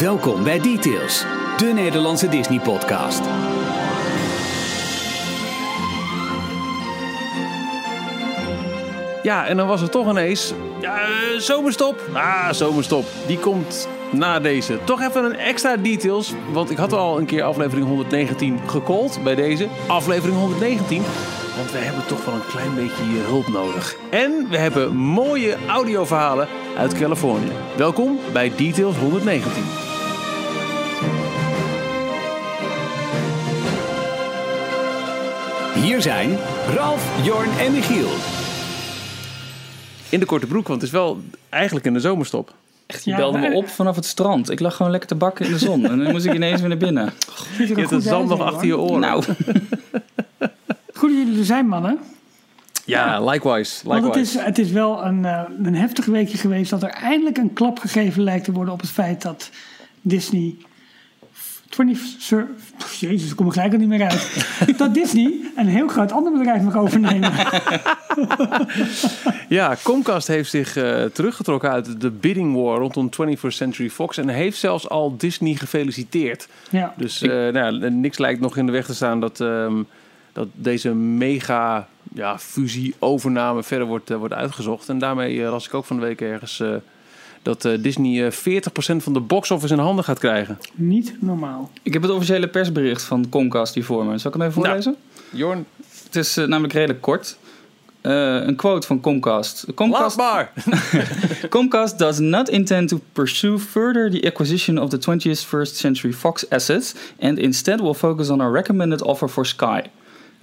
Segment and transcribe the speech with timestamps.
[0.00, 1.24] Welkom bij Details,
[1.56, 3.20] de Nederlandse Disney-podcast.
[9.22, 10.52] Ja, en dan was er toch ineens.
[10.80, 12.00] Ja, eh, zomerstop.
[12.12, 13.04] Ah, zomerstop.
[13.26, 14.78] Die komt na deze.
[14.84, 16.32] Toch even een extra details.
[16.52, 19.68] Want ik had al een keer aflevering 119 gecallt bij deze.
[19.86, 21.02] Aflevering 119.
[21.56, 23.96] Want we hebben toch wel een klein beetje je hulp nodig.
[24.10, 27.52] En we hebben mooie audioverhalen uit Californië.
[27.76, 29.85] Welkom bij Details 119.
[35.82, 36.36] Hier zijn
[36.74, 38.08] Ralf, Jorn en Michiel.
[40.08, 42.54] In de korte broek, want het is wel eigenlijk in de zomerstop.
[42.86, 44.50] Echt, je Ja, belde me op vanaf het strand.
[44.50, 45.86] Ik lag gewoon lekker te bakken in de zon.
[45.86, 47.06] En dan moest ik ineens weer naar binnen.
[47.06, 47.12] Er
[47.58, 49.00] Je hebt goed het zand nog achter je oren.
[49.00, 49.22] Nou,
[50.94, 51.98] Goed dat jullie er zijn, mannen.
[52.84, 53.80] ja, likewise.
[53.84, 54.38] Want het likewise.
[54.38, 57.78] is, het is wel een, eh, een heftig weekje geweest dat er eindelijk een klap
[57.78, 59.50] gegeven lijkt te worden op het feit dat
[60.00, 60.54] Disney.
[61.76, 62.48] 20, sur-
[63.00, 64.46] Jezus, ik kom er gelijk al niet meer uit.
[64.78, 67.32] dat Disney een heel groot ander bedrijf mag overnemen.
[69.48, 74.16] Ja, Comcast heeft zich eh, teruggetrokken uit de bidding war rondom 21st Century Fox.
[74.16, 76.48] En heeft zelfs al Disney gefeliciteerd.
[76.70, 76.94] ja.
[76.96, 79.82] Dus eh, nou, niks lijkt nog in de weg te staan dat, ehm,
[80.32, 84.88] dat deze mega ja, fusie, overname verder wordt, eh, wordt uitgezocht.
[84.88, 86.62] En daarmee las ik ook van de week ergens
[87.46, 90.58] dat eh, Disney eh 40% van de box office in handen gaat krijgen.
[90.74, 91.70] Niet normaal.
[91.82, 94.18] ik heb het officiële persbericht van Comcast hier voor me.
[94.18, 94.82] Zal ik hem even Nou.
[94.82, 94.96] voorlezen?
[95.30, 95.66] Jorn,
[96.04, 97.36] Het is eh, namelijk redelijk kort.
[98.00, 98.12] Eh,
[98.46, 99.66] een quote van Comcast.
[99.74, 100.16] Comcast!
[101.48, 106.94] Comcast does not intend to pursue further the acquisition of the 21st Century Fox assets
[107.20, 109.80] and instead will focus on our recommended offer for Sky.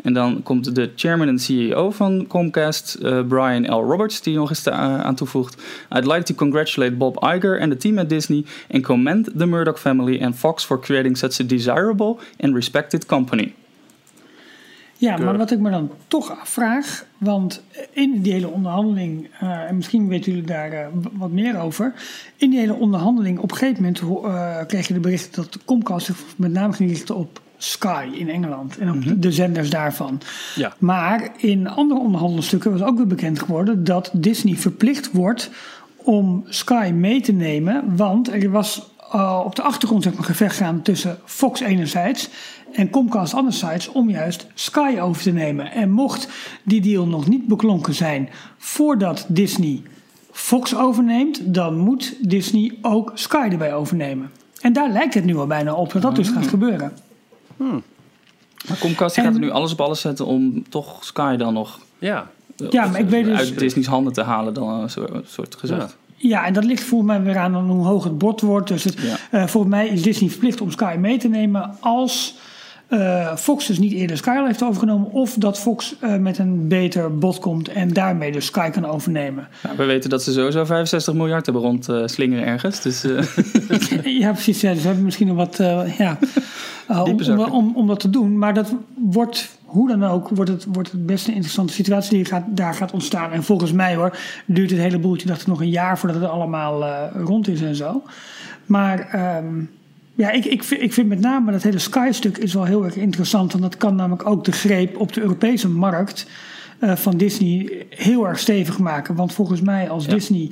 [0.04, 3.84] En dan komt de chairman en CEO van Comcast, eh, Brian L.
[3.84, 5.62] Roberts, die nog eens eh, aan toevoegt.
[5.96, 9.80] I'd like to congratulate Bob Iger and the team at Disney and commend the Murdoch
[9.80, 13.54] family and Fox for creating such a desirable and respected company.
[15.04, 15.38] Ja, maar Keurig.
[15.38, 20.32] wat ik me dan toch afvraag, want in die hele onderhandeling, eh, en misschien weten
[20.32, 21.94] jullie daar eh, wat meer over.
[22.38, 26.06] In die hele onderhandeling, op een gegeven moment eh, kreeg je de bericht dat Comcast
[26.06, 30.22] zich met name ging richten op Sky in Engeland en op de zenders daarvan.
[30.56, 30.74] Ja.
[30.78, 35.50] Maar in andere onderhandelstukken was ook weer bekend geworden dat Disney verplicht wordt
[35.96, 37.96] om Sky mee te nemen.
[37.96, 42.30] Want er was uh, op de achtergrond zeg maar, gevecht gaan tussen Fox enerzijds
[42.72, 45.72] en Comcast anderzijds om juist Sky over te nemen.
[45.72, 46.28] En mocht
[46.64, 49.82] die deal nog niet beklonken zijn voordat Disney
[50.32, 54.32] Fox overneemt, dan moet Disney ook Sky erbij overnemen.
[54.62, 56.92] En daar lijkt het nu al bijna op dat dat dus gaat gebeuren.
[57.58, 61.80] Maar Comcast En- gaat er nu alles op alles zetten om toch Sky dan nog
[62.00, 62.28] Ja,
[62.58, 65.24] eh, Ja, maar ik weet dus- uit Disney's handen te halen, dan een soort, een
[65.28, 65.98] soort gezegd.
[66.16, 68.68] Ja, en dat ligt volgens mij weer aan hoe hoog het bord wordt.
[68.68, 69.16] Dus het, Ja.
[69.32, 72.36] eh, volgens mij is Disney verplicht om Sky mee te nemen als
[72.88, 75.12] eh, Fox dus niet eerder Sky al heeft overgenomen.
[75.12, 79.48] Of dat Fox eh, met een beter bod komt en daarmee dus Sky kan overnemen.
[79.64, 82.82] Nou, we weten dat ze sowieso 65 miljard hebben rond eh, slingeren ergens.
[82.82, 83.24] Dus eh,
[84.22, 84.62] ja, precies.
[84.62, 86.18] Ja, dus we hebben misschien nog wat eh, ja,
[86.88, 88.38] eh, om, om, om, om dat te doen.
[88.38, 92.26] Maar dat wordt, hoe dan ook, wordt het, wordt het best een interessante situatie die
[92.26, 93.32] gaat, daar gaat ontstaan.
[93.32, 96.30] En volgens mij hoor, duurt het hele boeltje dacht ik nog een jaar voordat het
[96.30, 98.04] allemaal eh, rond is en zo.
[98.66, 99.64] Maar ehm,
[100.16, 102.96] ja, ik, ik, vind, ik vind met name dat hele Sky-stuk is wel heel erg
[102.96, 103.52] interessant.
[103.52, 106.28] Want dat kan namelijk ook de greep op de Europese markt
[106.80, 109.16] eh, van Disney heel erg stevig maken.
[109.16, 110.52] Want volgens mij als Disney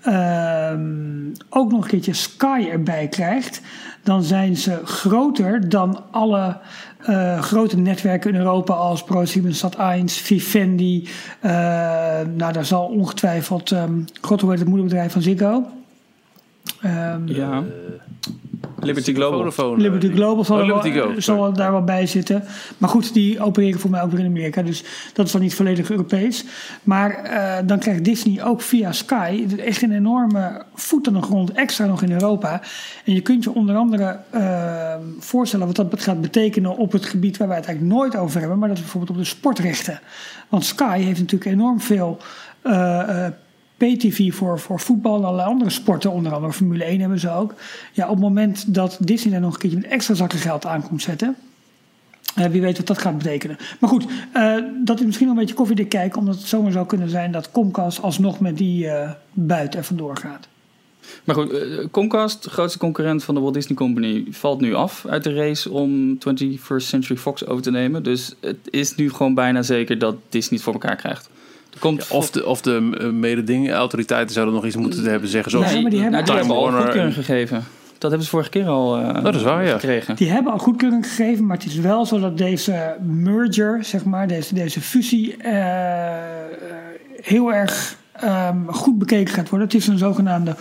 [0.00, 0.80] ehm,
[1.48, 3.60] ook nog een keertje Sky erbij krijgt,
[4.02, 6.58] dan zijn ze groter dan alle
[6.98, 11.08] eh, grote netwerken in Europa als ProSieben Sat1, Vivendi.
[11.40, 11.50] eh,
[12.36, 15.66] nou, daar zal ongetwijfeld, ehm God heet het moederbedrijf van Ziggo?
[16.80, 17.62] Ehm, ja.
[18.86, 19.38] Liberty Global.
[19.38, 21.52] Vodafone, Liberty Global zal, Oh, wel- Liberty Go, zal sorry.
[21.56, 22.44] daar wel bij zitten.
[22.78, 24.62] Maar goed, die opereren voor mij ook weer in Amerika.
[24.62, 26.44] Dus dat is dan niet volledig Europees.
[26.82, 31.52] Maar eh, dan krijgt Disney ook via Sky echt een enorme voet aan de grond.
[31.52, 32.60] Extra nog in Europa.
[33.04, 37.36] En je kunt je onder andere eh, voorstellen wat dat gaat betekenen op het gebied
[37.36, 38.58] waar wij het eigenlijk nooit over hebben.
[38.58, 40.00] Maar dat is bijvoorbeeld op de sportrechten.
[40.48, 42.18] Want Sky heeft natuurlijk enorm veel...
[42.62, 43.26] eh,
[43.86, 47.54] PTV voor, voor voetbal en allerlei andere sporten, onder andere Formule 1 hebben ze ook.
[47.92, 50.82] Ja, op het moment dat Disney daar nog een keertje met extra zakken geld aan
[50.82, 51.36] komt zetten,
[52.34, 53.56] eh, wie weet wat dat gaat betekenen.
[53.80, 56.86] Maar goed, eh, dat is misschien nog een beetje koffiedik kijken, omdat het zomaar zou
[56.86, 60.48] kunnen zijn dat Comcast alsnog met die eh buit er vandoor gaat.
[61.24, 61.54] Maar goed,
[61.90, 66.18] Comcast, grootste concurrent van de Walt Disney Company, valt nu af uit de race om
[66.18, 68.02] 21st Century Fox over te nemen.
[68.02, 71.30] Dus het is nu gewoon bijna zeker dat Disney het voor elkaar krijgt.
[71.78, 75.50] Komt Of de, of de eh, mededingautoriteiten zouden nog iets moeten hebben zeggen.
[75.50, 77.64] Zoals Nee, maar die hebben- nou, die hebben al goedkeuring en- gegeven.
[77.98, 79.72] Dat hebben ze vorige keer al eh, Dat is waar, ja.
[79.72, 80.16] gekregen.
[80.16, 84.26] Die hebben al goedkeuring gegeven, maar het is wel zo dat deze merger, zeg maar,
[84.28, 86.18] deze, deze fusie, eh, eh,
[87.22, 89.68] heel erg ehm, goed bekeken gaat worden.
[89.68, 90.54] Het is een zogenaamde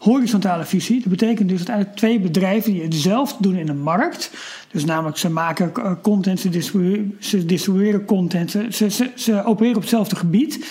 [0.00, 1.00] horizontale fusie.
[1.00, 4.30] Dat betekent dus uiteindelijk twee bedrijven die hetzelfde doen in de markt.
[4.70, 9.82] Dus namelijk ze maken eh, content, ze distribueren, ze distribueren content, ze, ze, opereren op
[9.82, 10.66] hetzelfde gebied.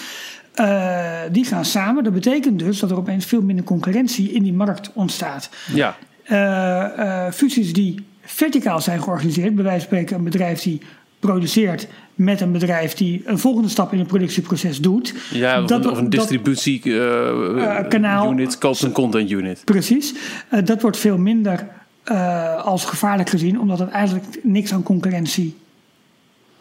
[0.53, 2.03] Eh, die gaan samen.
[2.03, 5.49] Dat betekent dus dat er opeens veel minder concurrentie in die markt ontstaat.
[5.73, 10.81] Ja, eh, fusies die verticaal zijn georganiseerd, bij wijze van spreken een bedrijf die
[11.19, 15.13] produceert met een bedrijf die een volgende stap in het productieproces doet.
[15.31, 18.31] ja of, Dat- een, of een dat- distributie eh, Eh, kanaal.
[18.31, 19.61] unit koopt een content unit.
[19.65, 20.13] Precies.
[20.49, 21.67] Eh, dat wordt veel minder
[22.03, 25.55] eh, als gevaarlijk gezien, omdat het eigenlijk niks aan concurrentie.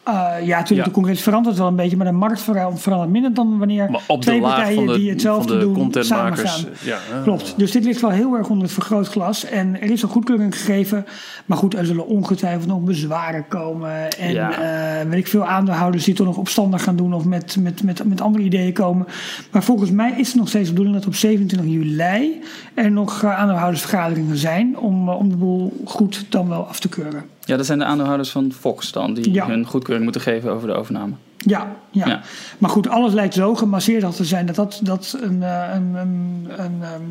[0.09, 0.15] Eh,
[0.47, 0.83] ja, natuurlijk, Ja.
[0.85, 4.41] de concurrentie verandert wel een beetje, maar de markt vera- verandert minder dan wanneer twee
[4.41, 6.61] partijen de, die hetzelfde de doen samengaan.
[6.85, 6.99] Ja.
[7.23, 7.55] Klopt.
[7.57, 9.45] Dus dit ligt wel heel erg onder het vergrootglas.
[9.45, 11.05] En er is al goedkeuring gegeven.
[11.47, 14.11] Maar goed, er zullen ongetwijfeld nog bezwaren komen.
[14.19, 14.51] En Ja.
[15.01, 18.05] eh, weet ik veel aandeelhouders die toch nog opstandig gaan doen of met, met, met,
[18.05, 19.07] met andere ideeën komen.
[19.53, 22.41] Maar volgens mij is het nog steeds de bedoeling dat op 27 juli
[22.75, 24.79] er nog eh, aandeelhoudersvergaderingen zijn.
[24.79, 27.23] Om, om de boel goed dan wel af te keuren.
[27.49, 29.47] Ja, dat zijn de aandeelhouders van Fox dan, die Ja.
[29.47, 31.13] hun goedkeuring moeten geven over de overname.
[31.37, 32.07] Ja, ja.
[32.07, 32.21] Ja.
[32.59, 35.95] maar goed, alles lijkt zo gemasseerd al te zijn dat dat, dat een, eh, een,
[35.95, 37.03] een, een, ehm,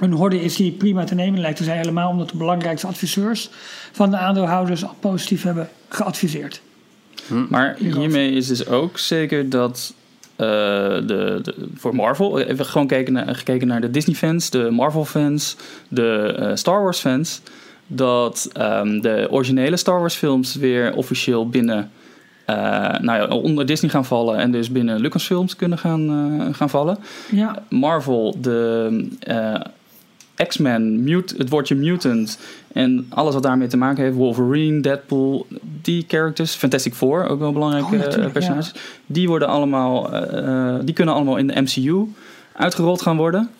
[0.00, 1.78] een horde is die prima te nemen lijkt te zijn.
[1.78, 3.50] Helemaal omdat de belangrijkste adviseurs
[3.92, 6.60] van de aandeelhouders al positief hebben geadviseerd.
[7.48, 8.00] Maar Hierover.
[8.00, 9.94] hiermee is dus ook zeker dat
[10.36, 15.56] eh, de, de, voor Marvel, even gewoon gekeken naar, gekeken naar de Disney-fans, de Marvel-fans,
[15.88, 17.40] de eh, Star Wars-fans,
[17.92, 21.90] dat ehm, de originele Star Wars-films weer officieel binnen,
[22.44, 22.54] eh,
[23.00, 26.98] nou ja, onder Disney gaan vallen en dus binnen Lucasfilms kunnen gaan, eh, gaan vallen.
[27.30, 29.60] Ja, Marvel, de eh,
[30.46, 32.38] X-Men, het woordje mutant
[32.72, 35.46] en alles wat daarmee te maken heeft, Wolverine, Deadpool,
[35.82, 38.72] die characters, Fantastic Four, ook wel belangrijke Oh, personages,
[39.06, 40.10] die worden allemaal,
[40.84, 42.04] die kunnen allemaal in de MCU
[42.52, 43.50] uitgerold gaan worden.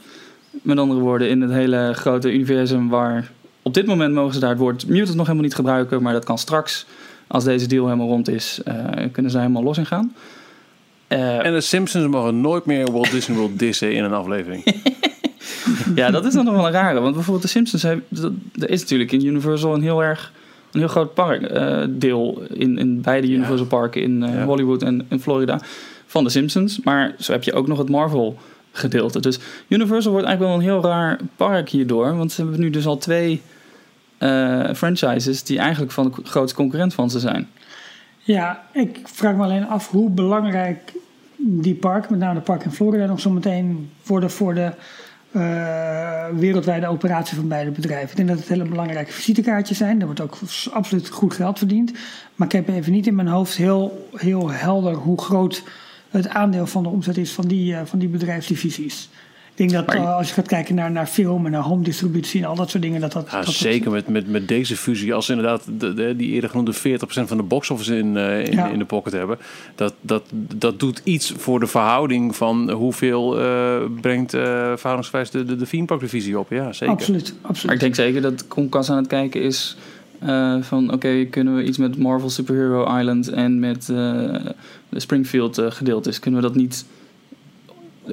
[0.50, 3.30] Met andere woorden, in het hele grote universum waar
[3.62, 6.24] op dit moment mogen ze daar het woord mutant nog helemaal niet gebruiken, maar dat
[6.24, 6.86] kan straks,
[7.26, 8.74] als deze deal helemaal rond is, eh,
[9.12, 10.14] kunnen ze helemaal los in gaan.
[11.06, 14.64] Eh, En de Simpsons mogen nooit meer Walt Disney World dissen in een aflevering.
[15.94, 17.00] Ja, dat is dan nog wel een rare.
[17.00, 20.32] Want bijvoorbeeld de Simpsons, dat- er is natuurlijk in Universal een heel erg
[20.72, 23.34] een heel groot park, eh, deel in, in beide Ja.
[23.34, 24.44] Universal parken in Ja.
[24.44, 25.60] Hollywood en in Florida
[26.06, 26.80] van de Simpsons.
[26.84, 28.38] Maar zo heb je ook nog het Marvel
[28.72, 29.20] gedeelte.
[29.20, 29.38] Dus
[29.69, 32.17] Universal wordt eigenlijk wel een heel raar park hierdoor.
[32.17, 33.43] Want ze hebben nu dus al twee
[34.19, 37.49] eh, franchises die eigenlijk van de grootste concurrent van ze zijn.
[38.19, 40.93] ja, ik vraag me alleen af hoe belangrijk
[41.37, 44.73] die park, met name de park in Florida, nog zometeen worden voor de
[45.32, 48.11] eh, wereldwijde operatie van beide bedrijven.
[48.11, 49.99] Ik denk dat het hele belangrijke visitekaartjes zijn.
[49.99, 50.38] Daar wordt ook
[50.73, 51.93] absoluut goed geld verdiend.
[52.34, 55.62] Maar ik heb even niet in mijn hoofd heel, heel helder hoe groot
[56.10, 59.08] het aandeel van de omzet is van die, eh, van die bedrijfsdivisies.
[59.50, 61.82] Ik denk dat Maar- eh, als je gaat kijken naar, naar film en naar home
[61.82, 63.26] distributie en al dat soort dingen, dat dat.
[63.30, 65.14] Ja, dat dat- zeker met, met, met deze fusie.
[65.14, 68.52] Als ze inderdaad de, de- die eerder genoemde 40% van de box-office in, eh, in,
[68.52, 68.66] Ja.
[68.68, 69.38] in de pocket hebben.
[69.74, 70.22] Dat, dat,
[70.56, 74.42] dat doet iets voor de verhouding van hoeveel eh, brengt eh
[74.76, 75.66] verhoudingsgewijs de, de, de
[76.38, 76.50] op.
[76.50, 76.94] Ja, zeker.
[76.94, 77.75] Absoluut, Maar absoluut.
[77.75, 79.76] ik denk zeker dat Comcast aan het kijken is
[80.20, 80.92] eh, van...
[80.92, 84.34] oké, kunnen we iets met Marvel Superhero Island en met eh,
[84.92, 86.18] Springfield eh, gedeeltes...
[86.18, 86.84] kunnen we dat niet...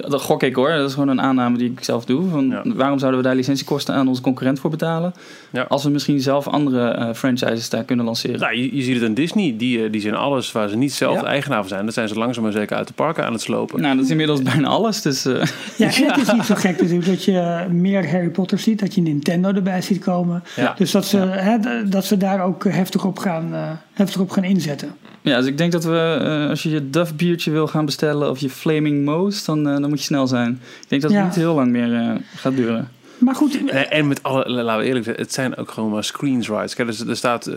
[0.08, 2.28] Dat gok ik hoor, dat is gewoon een aanname die ik zelf doe.
[2.30, 2.62] Van Ja.
[2.64, 5.12] Waarom zouden we daar licentiekosten aan onze concurrent voor betalen...
[5.50, 5.62] Ja.
[5.68, 8.40] als we misschien zelf andere eh, franchises daar kunnen lanceren?
[8.40, 9.54] Nou, je, je ziet het aan Disney.
[9.58, 11.24] Die, eh, die zijn alles waar ze niet zelf Ja.
[11.26, 11.84] eigenaar van zijn.
[11.84, 13.80] Dat zijn ze langzaam maar zeker uit de parken aan het slopen.
[13.80, 15.24] Nou, dat is inmiddels bijna alles, dus...
[15.24, 15.32] eh,
[15.76, 18.94] Ja, en het is niet zo gek natuurlijk dat je meer Harry Potter ziet, dat
[18.94, 20.42] je Nintendo erbij ziet komen.
[20.56, 20.74] Ja.
[20.78, 21.56] Dus dat ze, hè,
[21.88, 24.94] dat ze daar ook heftig op gaan, eh, heftig op gaan inzetten.
[25.20, 28.30] Ja, dus ik denk dat we, eh, als je je Duff biertje wil gaan bestellen
[28.30, 30.50] of je Flaming Moose, dan, eh, dan moet je snel zijn.
[30.82, 31.26] Ik denk dat het Ja.
[31.26, 32.88] niet heel lang meer eh, gaat duren.
[33.18, 36.04] Maar goed, En, en met alle, laten we eerlijk zijn, het zijn ook gewoon maar
[36.04, 36.74] screens rides.
[36.74, 37.50] Kijk, dus er staat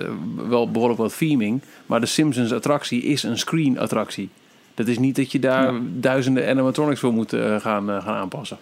[0.48, 4.30] wel behoorlijk wat theming, maar de Simpsons attractie is een screen attractie.
[4.74, 5.80] Dat is niet dat je daar Ja.
[6.00, 8.58] duizenden animatronics voor moet gaan, gaan aanpassen.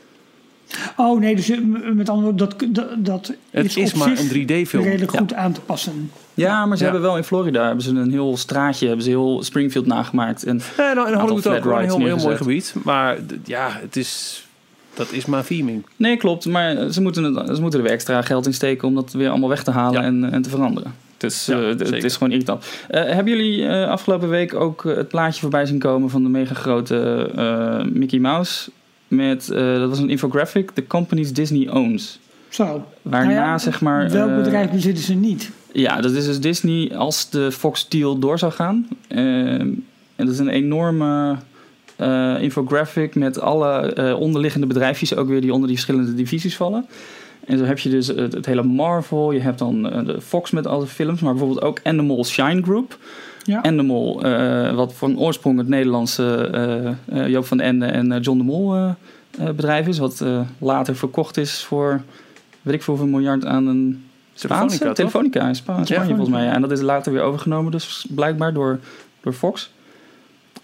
[0.96, 1.52] oh nee, dus
[1.94, 4.84] met andere woorden, dat, dat, dat Het is, is op maar zich een 3D-film.
[4.84, 5.20] redelijk Ja.
[5.20, 6.12] goed aan te passen.
[6.40, 6.90] Ja, maar ze Ja.
[6.92, 10.44] hebben wel in Florida hebben ze een heel straatje, hebben ze heel Springfield nagemaakt.
[10.44, 12.74] En Ja, nou, in Hollywood ook een heel, heel mooi gebied.
[12.84, 14.44] Maar ja, het is,
[14.94, 15.86] dat is maar theming.
[15.96, 18.96] nee, klopt, maar ze moeten, het, ze moeten er weer extra geld in steken om
[18.96, 20.08] dat weer allemaal weg te halen Ja.
[20.08, 20.94] en, en te veranderen.
[21.18, 22.06] Dus Ja, eh, het zeker.
[22.06, 22.66] is gewoon irritant.
[22.90, 26.30] Eh, hebben jullie eh, afgelopen week ook eh, het plaatje voorbij zien komen van de
[26.30, 28.70] mega grote eh, Mickey Mouse?
[29.08, 32.20] Met, eh, dat was een infographic, The Companies Disney Owns.
[32.50, 32.86] Zo.
[33.02, 34.10] Waarna, Nou ja, zeg maar...
[34.10, 35.52] Welk eh, bedrijf bezitten ze niet?
[35.72, 38.88] Ja, dat is dus Disney als de Fox deal door zou gaan.
[39.08, 39.68] Ehm,
[40.16, 41.38] en dat is een enorme
[41.96, 46.86] eh, infographic met alle eh, onderliggende bedrijfjes ook weer die onder die verschillende divisies vallen.
[47.46, 50.52] En zo heb je dus het, het hele Marvel, je hebt dan eh, de Fox
[50.52, 52.98] met alle films, maar bijvoorbeeld ook Animal Shine Group.
[53.44, 53.64] Ja.
[53.64, 54.22] Animal,
[54.76, 56.96] wat van oorsprong het Nederlandse
[57.28, 58.96] Joop van Ende en John de Mol
[59.56, 60.24] bedrijf is, wat
[60.58, 62.02] later verkocht is voor
[62.62, 64.04] weet ik veel hoeveel miljard aan een
[64.40, 64.94] Spaanse Telefonica?
[64.94, 66.08] Telefonica in Spa- Spanje Ja.
[66.08, 66.44] volgens mij.
[66.46, 66.54] Ja.
[66.54, 68.80] En dat is later weer overgenomen, dus blijkbaar door,
[69.22, 69.72] door Fox.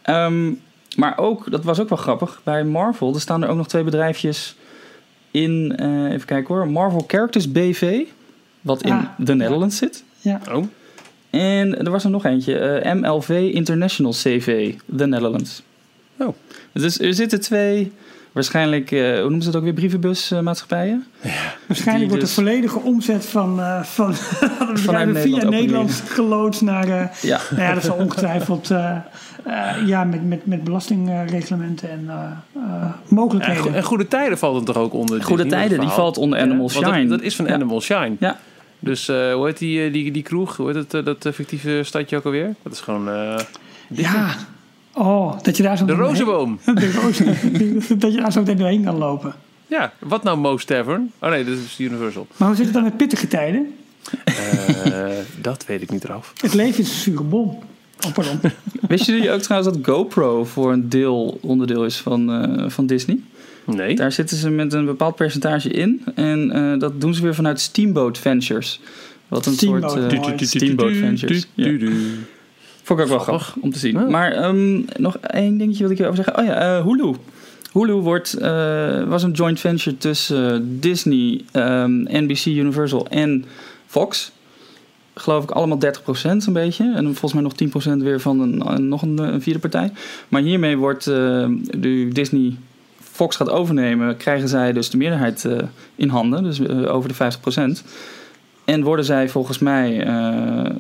[0.02, 0.52] Ehm,
[0.96, 3.84] maar ook, dat was ook wel grappig, bij Marvel, er staan er ook nog twee
[3.84, 4.56] bedrijfjes
[5.32, 8.02] in, eh, even kijken hoor, Marvel Characters BV,
[8.62, 10.04] wat in Ah, de Netherlands zit.
[10.20, 10.42] Ja.
[10.52, 10.64] Oh,
[11.30, 15.64] En er was er nog eentje, eh, MLV International CV, The Netherlands.
[16.18, 16.36] Oh.
[16.72, 17.92] Dus er zitten twee,
[18.36, 21.06] waarschijnlijk, eh, hoe noemen ze dat ook weer, brievenbusmaatschappijen?
[21.68, 24.14] Waarschijnlijk Die wordt dus- de volledige omzet van, eh van
[24.86, 26.88] Nederland via Nederland geloodst naar...
[26.88, 27.40] eh, Ja.
[27.52, 28.96] nou ja, dat zal ongetwijfeld eh,
[29.46, 32.16] eh, ja, met, met, met belastingreglementen en eh,
[32.56, 33.62] eh, en, mogelijkheden.
[33.64, 36.40] go- en Goede Tijden valt het toch ook onder Goede Disney, Tijden, die valt onder
[36.40, 37.06] Animal Shine.
[37.08, 37.54] Dat, is van Ja.
[37.54, 38.16] Animal Shine.
[38.20, 38.38] Ja.
[38.80, 40.58] Dus eh, hoe heet die, die, die kroeg?
[40.58, 42.56] Hoe heet het, dat fictieve stadje ook alweer?
[42.64, 43.38] Dat is gewoon eh,
[43.88, 44.30] ja,
[44.96, 46.60] oh, dat je daar zo de meteen- Rozenboom.
[46.74, 47.26] De rozen.
[48.00, 49.36] dat je daar zo meteen doorheen kan lopen.
[49.68, 51.12] Ja, wat nou Mo's Tavern?
[51.20, 52.28] Oh nee, dat is Universal.
[52.38, 53.74] Maar hoe zit het dan met pittige tijden?
[54.24, 55.08] Eh,
[55.42, 56.34] dat weet ik niet eraf.
[56.42, 57.60] Het leven is een zure bom.
[58.06, 58.40] Oh, pardon.
[58.88, 63.20] Wisten jullie ook trouwens dat GoPro voor een deel onderdeel is van, eh, van Disney?
[63.66, 63.96] Nee.
[63.96, 66.02] Daar zitten ze met een bepaald percentage in.
[66.16, 68.80] En eh, dat doen ze weer vanuit Steamboat Ventures.
[69.28, 70.48] Wat een Steamboat, soort.
[70.48, 71.48] Steamboat Ventures.
[71.54, 71.78] Ja.
[72.86, 73.94] Vond ik ook wel grappig om te zien.
[73.94, 74.06] Ja.
[74.10, 76.44] Maar ehm, nog één dingetje wil ik hierover zeggen.
[76.44, 77.14] Oh ja, eh, Hulu.
[77.74, 83.46] Hulu wordt, eh, was een joint venture tussen eh, Disney, ehm, NBC Universal en
[83.86, 84.32] Fox.
[85.14, 86.94] Geloof ik allemaal 30% zo'n beetje.
[86.96, 89.92] En volgens mij nog 10% weer van een, een- nog een, een vierde partij.
[90.28, 91.46] Maar hiermee wordt eh,
[91.78, 92.56] nu Disney
[93.02, 95.48] Fox gaat overnemen, krijgen zij dus de meerderheid
[95.96, 96.44] in handen.
[96.44, 97.84] Dus over de 50%.
[98.66, 100.72] En worden zij volgens mij eh, eh,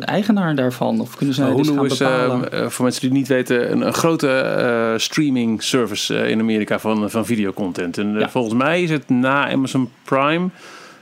[0.00, 1.00] eigenaar daarvan?
[1.00, 2.52] Of kunnen zij Nou, dus Hulu gaan is, bepalen?
[2.52, 6.40] eh, voor mensen die het niet weten, een, een grote eh, streaming service eh, in
[6.40, 7.98] Amerika van, van videocontent.
[7.98, 8.28] En Ja.
[8.28, 10.48] volgens mij is het na Amazon Prime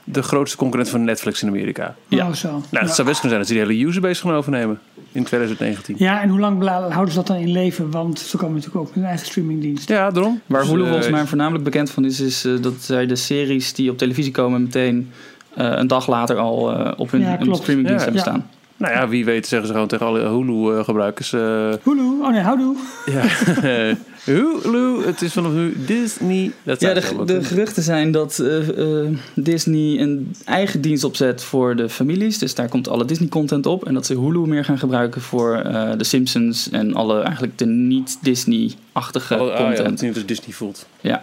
[0.05, 1.95] de grootste concurrent van Netflix in Amerika.
[2.09, 2.27] Ja.
[2.29, 2.49] Oh, zo.
[2.51, 2.81] Nou, ja.
[2.81, 4.79] het zou best kunnen zijn dat ze die hele userbase gaan overnemen
[5.13, 5.95] in 2019.
[5.99, 7.91] Ja, en hoe lang houden ze dat dan in leven?
[7.91, 9.89] Want ze komen natuurlijk ook met hun eigen streamingdienst.
[9.89, 10.41] Ja, daarom.
[10.47, 13.73] Waar Dus, Hulu volgens mij voornamelijk bekend van is, is eh, dat zij de series
[13.73, 15.11] die op televisie komen meteen
[15.55, 18.21] een dag later al eh, op hun, Ja, hun streamingdienst Ja, hebben ja.
[18.31, 18.47] staan.
[18.77, 21.33] Nou ja, wie weet zeggen ze gewoon tegen alle Hulu-gebruikers.
[21.33, 21.41] eh
[21.83, 22.77] Hulu, oh nee, houdoe.
[23.07, 23.23] ja.
[24.25, 26.53] Hulu, het is vanaf nu Disney.
[26.63, 28.69] Dat Ja, de, de geruchten zijn dat eh,
[29.03, 32.39] eh, Disney een eigen dienst opzet voor de families.
[32.39, 33.85] Dus daar komt alle Disney-content op.
[33.87, 37.67] En dat ze Hulu meer gaan gebruiken voor eh The Simpsons en alle eigenlijk de
[37.67, 39.89] niet-Disney-achtige Oh, ah, ja, content.
[39.89, 40.87] dat niet als Disney voelt.
[41.01, 41.21] Ja,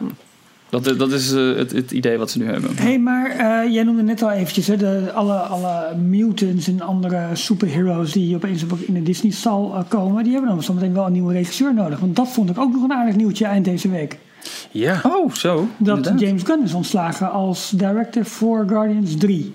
[0.69, 2.75] dat, dat is eh, het, het idee wat ze nu hebben.
[2.75, 6.81] Hé, hey, maar eh, jij noemde net al eventjes hè, de, alle, alle mutants en
[6.81, 10.23] andere superheroes die opeens op- in de Disney zal eh, komen.
[10.23, 11.99] Die hebben dan zometeen wel een nieuwe regisseur nodig.
[11.99, 14.17] Want dat vond ik ook nog een aardig nieuwtje eind deze week.
[14.71, 15.01] Ja.
[15.03, 15.67] Oh, zo.
[15.77, 16.19] Dat inderdaad.
[16.19, 19.53] James Gunn is ontslagen als director voor Guardians 3.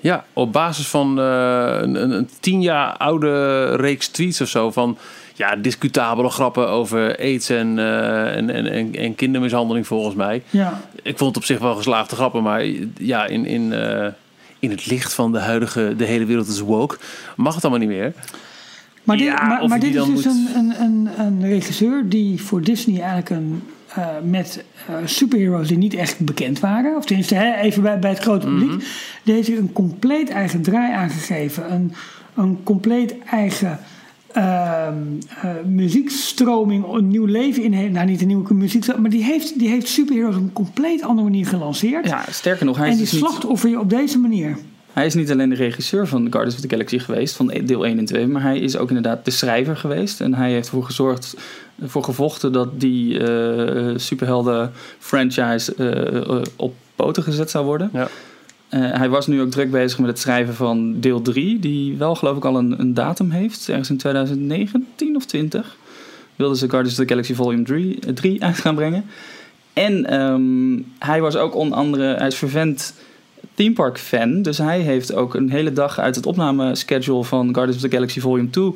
[0.00, 4.70] Ja, op basis van eh, een, een, een tien jaar oude reeks tweets of zo
[4.70, 4.98] van
[5.36, 10.42] ja, discutabele grappen over aids en, eh, en, en, en, en kindermishandeling volgens mij.
[10.50, 12.64] Ja, Ik vond het op zich wel geslaagde grappen, maar
[12.98, 14.06] ja, in, in, eh,
[14.58, 16.96] in het licht van de huidige, de hele wereld is woke,
[17.36, 18.12] mag het allemaal niet meer.
[19.02, 22.62] maar dit, Ja, maar, dit is dus moet- een, een, een, een regisseur die voor
[22.62, 23.62] Disney eigenlijk een,
[23.94, 24.64] eh, met
[25.04, 28.68] superheroes die niet echt bekend waren, of tenminste hè, even bij, bij het grote publiek,
[28.70, 28.78] Mhm.
[29.22, 31.72] die heeft hij een compleet eigen draai aangegeven.
[31.72, 31.92] Een,
[32.34, 33.78] een compleet eigen
[34.36, 34.94] ehm,
[35.42, 37.72] eh, muziekstroming, een nieuw leven in.
[37.72, 37.92] heeft.
[37.92, 41.28] Nou, niet een nieuwe muziek, maar die heeft, die heeft superheroes op een compleet andere
[41.28, 42.08] manier gelanceerd.
[42.08, 44.58] Ja, sterker nog, hij en is, die dus niet, slachtoffer je op deze manier.
[44.92, 47.98] hij is niet alleen de regisseur van Guardians of the Galaxy geweest, van deel 1
[47.98, 50.20] en 2, maar hij is ook inderdaad de schrijver geweest.
[50.20, 51.36] En hij heeft ervoor gezorgd,
[51.82, 57.90] ervoor gevochten dat die eh, superhelden franchise eh, op poten gezet zou worden.
[57.92, 58.08] Ja.
[58.68, 62.14] Eh, hij was nu ook druk bezig met het schrijven van deel 3, die wel
[62.14, 65.76] geloof ik al een, een datum heeft, ergens in 2019 of 20.
[66.36, 69.04] Wilden ze Guardians of the Galaxy Volume 3, eh, 3 uit gaan brengen.
[69.72, 72.94] En ehm, hij was ook onder andere, hij is vervent
[73.54, 77.76] theme park fan, dus hij heeft ook een hele dag uit het opnameschedule van Guardians
[77.76, 78.74] of the Galaxy Volume 2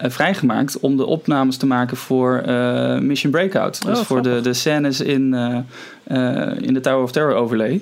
[0.00, 3.86] eh, vrijgemaakt om de opnames te maken voor eh, Mission Breakout.
[3.86, 5.58] Dus Oh, voor de, de scènes in, eh,
[6.04, 7.80] eh, in de Tower of Terror overlay.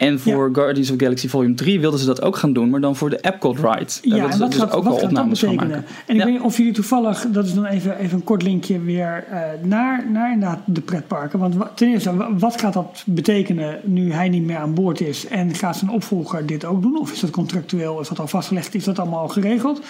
[0.00, 2.96] En voor Guardians of Galaxy Volume 3 wilden ze dat ook gaan doen, maar dan
[2.96, 3.86] voor de Epcot ride.
[4.02, 5.68] Ja, en wat dus gaat, ook wat gaat dat opnames betekenen?
[5.68, 5.84] maken.
[6.06, 6.24] En ik Ja.
[6.24, 9.40] weet niet of jullie toevallig, dat is dan even, even een kort linkje weer eh,
[9.62, 11.38] naar, naar inderdaad de pretparken.
[11.38, 15.00] Want wa- ten eerste, wa- wat gaat dat betekenen nu hij niet meer aan boord
[15.00, 15.26] is?
[15.26, 16.98] En gaat zijn opvolger dit ook doen?
[16.98, 18.00] Of is dat contractueel?
[18.00, 18.74] Is dat al vastgelegd?
[18.74, 19.80] Is dat allemaal al geregeld?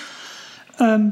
[0.76, 1.02] Ehm,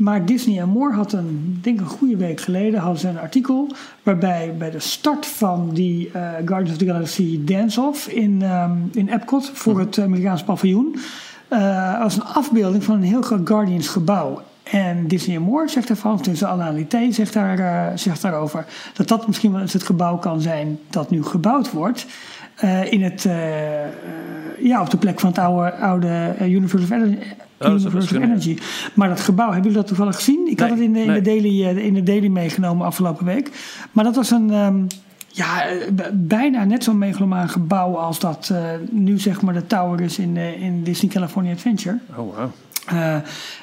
[0.00, 3.68] maar Disney en Moore had een, denk een goede week geleden, hadden ze een artikel
[4.02, 9.08] waarbij bij de start van die eh, Guardians of the Galaxy Dance-Off in, ehm, in
[9.08, 10.96] Epcot voor het Amerikaanse paviljoen,
[11.48, 14.42] eh was een afbeelding van een heel groot Guardians gebouw.
[14.62, 19.08] En Disney en Moore zegt daarvan, tussen Alain Lité zegt, daar, eh, zegt daarover, dat
[19.08, 22.06] dat misschien wel eens het gebouw kan zijn dat nu gebouwd wordt.
[22.60, 23.90] Eh, in het, eh, eh,
[24.58, 28.58] ja, op de plek van het oude, oude Universe of Energy.
[28.94, 30.48] Maar dat gebouw, hebben jullie dat toevallig gezien?
[30.50, 31.22] Ik had het in de, in, nee.
[31.22, 33.50] de daily, in de daily meegenomen afgelopen week.
[33.92, 34.82] Maar dat was een, ehm,
[35.26, 35.64] ja,
[36.12, 38.52] bijna net zo'n megalomaan gebouw als dat
[38.90, 41.98] nu zeg maar de tower is in, in Disney California Adventure.
[42.10, 42.50] Oh, wow.
[42.86, 43.16] Eh,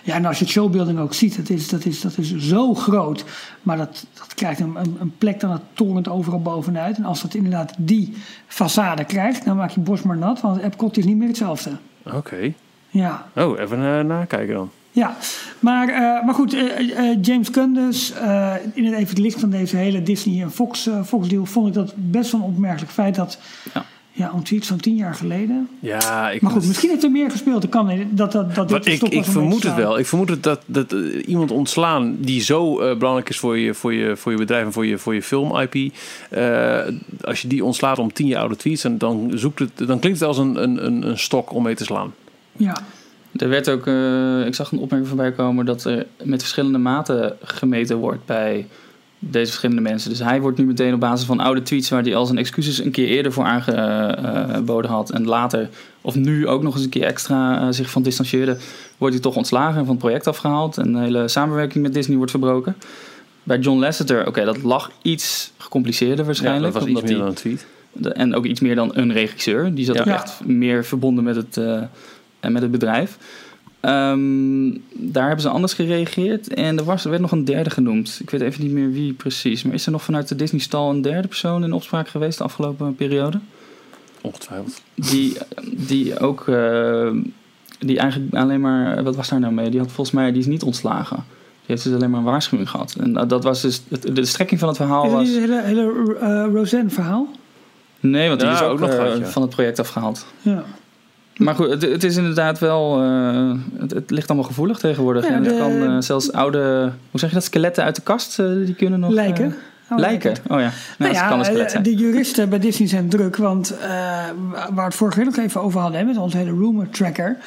[0.03, 2.73] ja, en als je het showbuilding ook ziet, dat is, dat is, dat is zo
[2.73, 3.23] groot.
[3.61, 6.97] Maar dat, dat krijgt een, een, een plek dan het torent overal bovenuit.
[6.97, 8.13] En als dat inderdaad die
[8.47, 10.41] façade krijgt, dan maak je borst maar nat.
[10.41, 11.69] Want Epcot is niet meer hetzelfde.
[12.13, 12.53] Oké.
[12.89, 14.69] Ja, Oh, even eh, nakijken dan.
[14.91, 15.15] ja.
[15.59, 18.11] Maar, eh, maar goed, eh, eh, James Gunn dus.
[18.13, 21.45] eh, in het even het licht van deze hele Disney en Fox, eh, Fox deal
[21.45, 23.39] vond ik dat best wel een opmerkelijk feit dat...
[23.73, 23.85] Ja.
[24.17, 25.69] Ja, om iets van tien jaar geleden.
[25.79, 27.61] Ja, ik Maar goed, misschien heeft er meer gespeeld.
[27.61, 28.17] Dat kan niet.
[28.17, 29.99] Dat, dat, dat dit ik, ik vermoed het wel.
[29.99, 33.73] Ik vermoed het dat, dat eh, iemand ontslaan die zo eh, belangrijk is voor je,
[33.73, 35.93] voor, je, voor je bedrijf en voor je, voor je film-IP.
[36.29, 36.79] eh,
[37.21, 40.19] als je die ontslaat om tien jaar oude tweets, dan, dan, zoekt het, dan klinkt
[40.19, 42.13] het als een, een, een, een stok om mee te slaan.
[42.51, 42.77] Ja,
[43.35, 47.37] Er werd ook, eh, ik zag een opmerking voorbij komen dat er met verschillende maten
[47.43, 48.67] gemeten wordt bij
[49.19, 50.09] deze verschillende mensen.
[50.09, 52.79] Dus hij wordt nu meteen op basis van oude tweets waar hij al zijn excuses
[52.83, 55.69] een keer eerder voor aangeboden had en later,
[56.01, 58.57] of nu ook nog eens een keer extra eh, zich van distancieerde,
[58.97, 62.15] wordt hij toch ontslagen en van het project afgehaald en de hele samenwerking met Disney
[62.17, 62.75] wordt verbroken.
[63.43, 66.73] Bij John Lasseter, oké, dat lag iets gecompliceerder Ja, waarschijnlijk.
[66.73, 67.65] dat was iets meer dan een tweet.
[67.91, 69.73] de- en ook iets meer dan een regisseur.
[69.73, 70.01] Die zat Ja.
[70.01, 70.13] ook Ja.
[70.13, 71.81] echt meer verbonden met het, eh,
[72.39, 73.17] en met het bedrijf.
[73.79, 76.53] Ehm, daar hebben ze anders gereageerd.
[76.53, 78.19] En er, was, er werd nog een derde genoemd.
[78.21, 79.63] Ik weet even niet meer wie precies.
[79.63, 82.95] Maar is er nog vanuit de Disney-stal een derde persoon in opspraak geweest de afgelopen
[82.95, 83.39] periode?
[84.21, 84.81] Ongetwijfeld.
[84.95, 86.47] Die, die ook...
[86.47, 87.09] eh,
[87.79, 89.03] die eigenlijk alleen maar...
[89.03, 89.69] Wat was daar nou mee?
[89.69, 90.31] Die had volgens mij...
[90.31, 91.15] Die is niet ontslagen.
[91.15, 92.95] Die heeft dus alleen maar een waarschuwing gehad.
[92.99, 93.81] En dat- dat was dus...
[93.89, 95.21] het- de strekking van het verhaal is was...
[95.27, 97.27] niet het hele, hele eh, Roseanne-verhaal?
[97.99, 100.25] Nee, want die Ja, is ook, ook nog eh, van het project afgehaald.
[100.41, 100.63] Ja.
[101.37, 103.01] Maar goed, het, het is inderdaad wel.
[103.01, 105.27] eh, het, het ligt allemaal gevoelig tegenwoordig.
[105.27, 106.91] Ja, en het de- kan eh, zelfs oude.
[107.11, 107.43] Hoe zeg je dat?
[107.43, 109.11] Skeletten uit de kast, eh, die kunnen nog.
[109.11, 109.55] Lijken.
[109.91, 110.31] Oh, lijken.
[110.31, 110.55] Oh ja.
[110.57, 111.83] Nou, Nou dat ja, kan een zijn.
[111.83, 113.87] de juristen bij Disney zijn druk, want eh,
[114.51, 117.37] waar we het vorige week nog even over hadden, hè, met onze hele rumor tracker.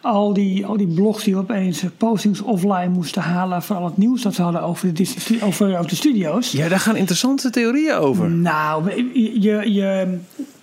[0.00, 4.22] Al die, al die blogs die opeens postings offline moesten halen voor al het nieuws
[4.22, 6.52] dat ze hadden over de, Disney, over, over de studio's.
[6.52, 8.30] Ja, daar gaan interessante theorieën over.
[8.30, 8.90] Nou,
[9.40, 10.18] je, je,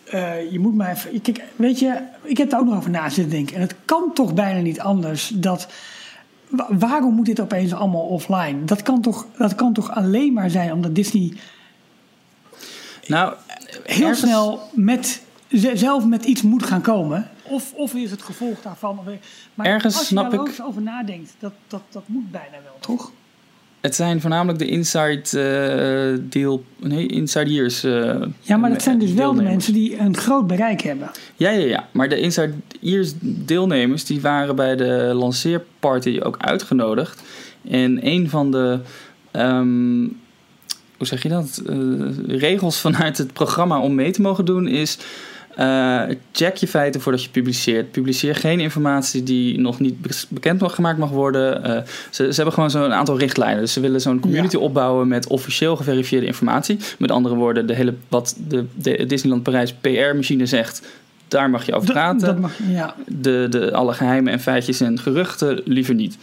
[0.06, 1.22] je, eh, je moet maar even.
[1.22, 3.56] Kijk, weet je, ik heb daar ook nog over na zitten denken.
[3.56, 5.68] En het kan toch bijna niet anders dat.
[6.50, 8.64] wa- Waarom moet dit opeens allemaal offline?
[8.66, 11.34] Dat kan toch, dat kan toch alleen maar zijn omdat Disney
[13.08, 13.34] Nou,
[13.84, 17.30] heel ergens- snel met, ze- zelf met iets moet gaan komen.
[17.44, 19.00] Of, of is het gevolg daarvan.
[19.00, 19.06] of-
[19.54, 22.78] Maar Ergens als je snap daar ik- over nadenkt, dat, dat, dat moet bijna wel,
[22.80, 23.12] toch?
[23.86, 26.64] Het zijn voornamelijk de inside eh, deal.
[26.80, 27.84] Nee, inside years.
[27.84, 31.12] eh, Ja, maar dat zijn dus wel de mensen die een groot bereik hebben.
[31.36, 31.88] Ja, ja, ja.
[31.92, 37.22] Maar de Inside Ears deelnemers die waren bij de lanceerparty ook uitgenodigd.
[37.70, 38.80] En een van de,
[39.32, 40.00] ehm,
[40.98, 41.78] hoe zeg je dat, Eh,
[42.28, 44.98] regels vanuit het programma om mee te mogen doen is...
[45.56, 47.92] eh, check je feiten voordat je publiceert.
[47.92, 51.64] Publiceer geen informatie die nog niet be- bekend mag gemaakt mag worden.
[51.64, 53.60] Eh, ze, ze hebben gewoon zo'n aantal richtlijnen.
[53.62, 54.62] Dus ze willen zo'n community Ja.
[54.62, 56.78] opbouwen met officieel geverifieerde informatie.
[56.98, 60.82] Met andere woorden, de hele, wat de, de Disneyland Parijs PR-machine zegt,
[61.28, 62.28] daar mag je over praten.
[62.28, 62.96] Dat mag, ja.
[63.08, 66.18] De, de, alle geheimen en feitjes en geruchten liever niet.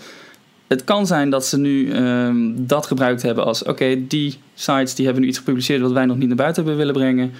[0.66, 3.62] Het kan zijn dat ze nu ehm, dat gebruikt hebben als...
[3.62, 5.81] oké, die sites die hebben nu iets gepubliceerd...
[5.81, 7.33] wat wij nog niet naar buiten hebben willen brengen.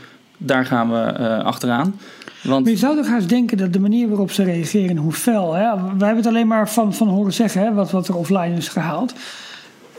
[0.45, 1.95] Daar gaan we eh, achteraan.
[2.43, 5.13] Want Maar je zou toch haast denken dat de manier waarop ze reageren en hoe
[5.13, 5.55] fel.
[5.55, 5.65] Hè?
[5.65, 9.15] Hebben het alleen maar van, van horen zeggen hè, wat, wat er offline is gehaald.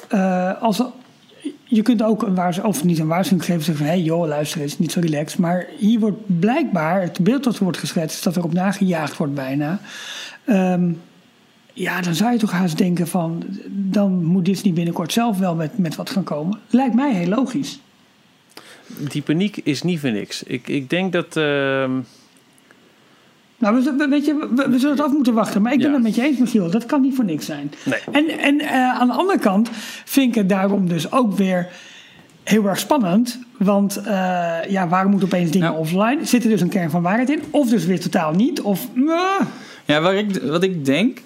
[0.08, 0.82] Eh, als,
[1.64, 4.28] je kunt ook een waarschuwing, of niet een waarschuwing geven, zeggen van hé hey, joh,
[4.28, 5.40] luister eens, niet zo relaxed.
[5.40, 9.18] Maar hier wordt blijkbaar, het beeld dat er wordt geschetst, is dat er op nagejaagd
[9.18, 9.80] wordt bijna.
[10.46, 10.92] Ehm,
[11.74, 15.78] ja, dan zou je toch haast denken van, dan moet Disney binnenkort zelf wel met,
[15.78, 16.60] met wat gaan komen.
[16.70, 17.80] Lijkt mij heel logisch.
[18.88, 20.44] Die paniek is niet voor niks.
[20.44, 21.38] Ik, ik denk dat.
[21.38, 21.92] ehm,
[23.58, 25.62] Nou, we, we- weet je, we, we zullen het af moeten wachten.
[25.62, 25.94] Maar ik ben Ja.
[25.94, 26.70] het met je eens, Michiel.
[26.70, 27.72] Dat kan niet voor niks zijn.
[27.86, 28.00] Nee.
[28.12, 29.70] En, en eh, aan de andere kant
[30.06, 31.68] vind ik het daarom dus ook weer
[32.44, 33.40] heel erg spannend.
[33.58, 36.18] Want eh, ja, waarom moeten opeens dingen offline?
[36.26, 37.42] Zit er dus een kern van waarheid in?
[37.50, 38.62] Of dus weer totaal niet?
[38.62, 38.88] Of...
[38.96, 39.46] eh,
[39.86, 41.20] Ja, waar ik, wat ik denk,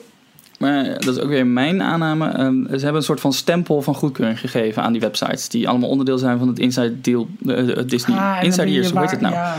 [0.58, 2.30] maar dat is ook weer mijn aanname.
[2.30, 5.50] ehm, ze hebben een soort van stempel van goedkeuring gegeven aan die websites.
[5.50, 8.18] Die allemaal onderdeel zijn van het Inside Deal, eh, Disney.
[8.18, 9.34] ah, Inside Ears, hoe heet het nou?
[9.34, 9.56] Ja.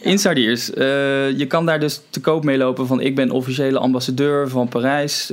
[0.00, 0.72] Inside Ears.
[0.72, 4.68] eh, je kan daar dus te koop mee lopen van ik ben officiële ambassadeur van
[4.68, 5.26] Parijs.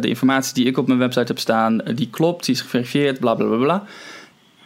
[0.00, 3.34] De informatie die ik op mijn website heb staan, die klopt, die is geverifieerd, bla
[3.34, 3.84] bla bla bla.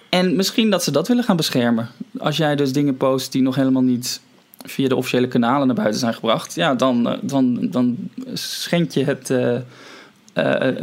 [0.09, 1.89] En misschien dat ze dat willen gaan beschermen.
[2.19, 4.21] Als jij dus dingen post die nog helemaal niet
[4.65, 7.97] via de officiële kanalen naar buiten zijn gebracht, ja, dan, eh, dan, dan
[8.33, 9.63] schend je het, eh, eh,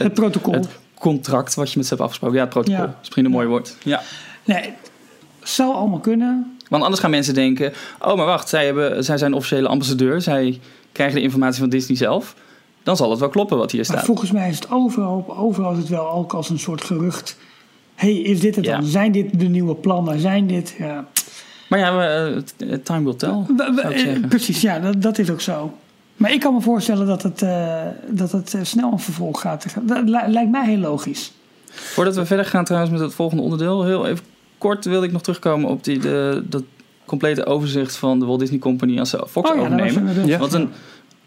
[0.01, 0.53] Het protocol.
[0.53, 0.67] het
[0.99, 2.37] contract wat je met ze hebt afgesproken.
[2.37, 2.79] Ja, het protocol.
[2.79, 2.85] Ja.
[2.85, 3.75] Dat is misschien een mooi woord.
[3.83, 4.01] Ja.
[4.43, 4.73] Nee,
[5.43, 6.57] zou allemaal kunnen.
[6.69, 10.21] Want anders gaan mensen denken: oh, maar wacht, zij, hebben, zij zijn officiële ambassadeur.
[10.21, 10.59] Zij
[10.91, 12.35] krijgen de informatie van Disney zelf.
[12.83, 14.05] Dan zal het wel kloppen wat hier Maar staat.
[14.05, 17.37] volgens mij is het overal, overal is het wel ook als een soort gerucht.
[17.95, 18.75] hey, is dit het Ja.
[18.77, 18.85] dan?
[18.85, 20.19] Zijn dit de nieuwe plannen?
[20.19, 20.75] Zijn dit...
[20.77, 21.07] Ja.
[21.71, 23.29] Maar ja, we, eh, time will tell.
[23.47, 24.27] We- we- zou ik eh, zeggen.
[24.27, 25.73] precies, ja, dat, dat is ook zo.
[26.15, 29.65] Maar ik kan me voorstellen dat het, eh, dat het snel een vervolg gaat.
[29.81, 31.33] Dat li- lijkt mij heel logisch.
[31.69, 34.25] Voordat we verder gaan trouwens met het volgende onderdeel, heel even
[34.57, 36.63] kort wilde ik nog terugkomen op die, de, dat
[37.05, 40.25] complete overzicht van de Walt Disney Company als ze Fox Oh ja, overnemen.
[40.27, 40.37] Ja.
[40.37, 40.69] Want een,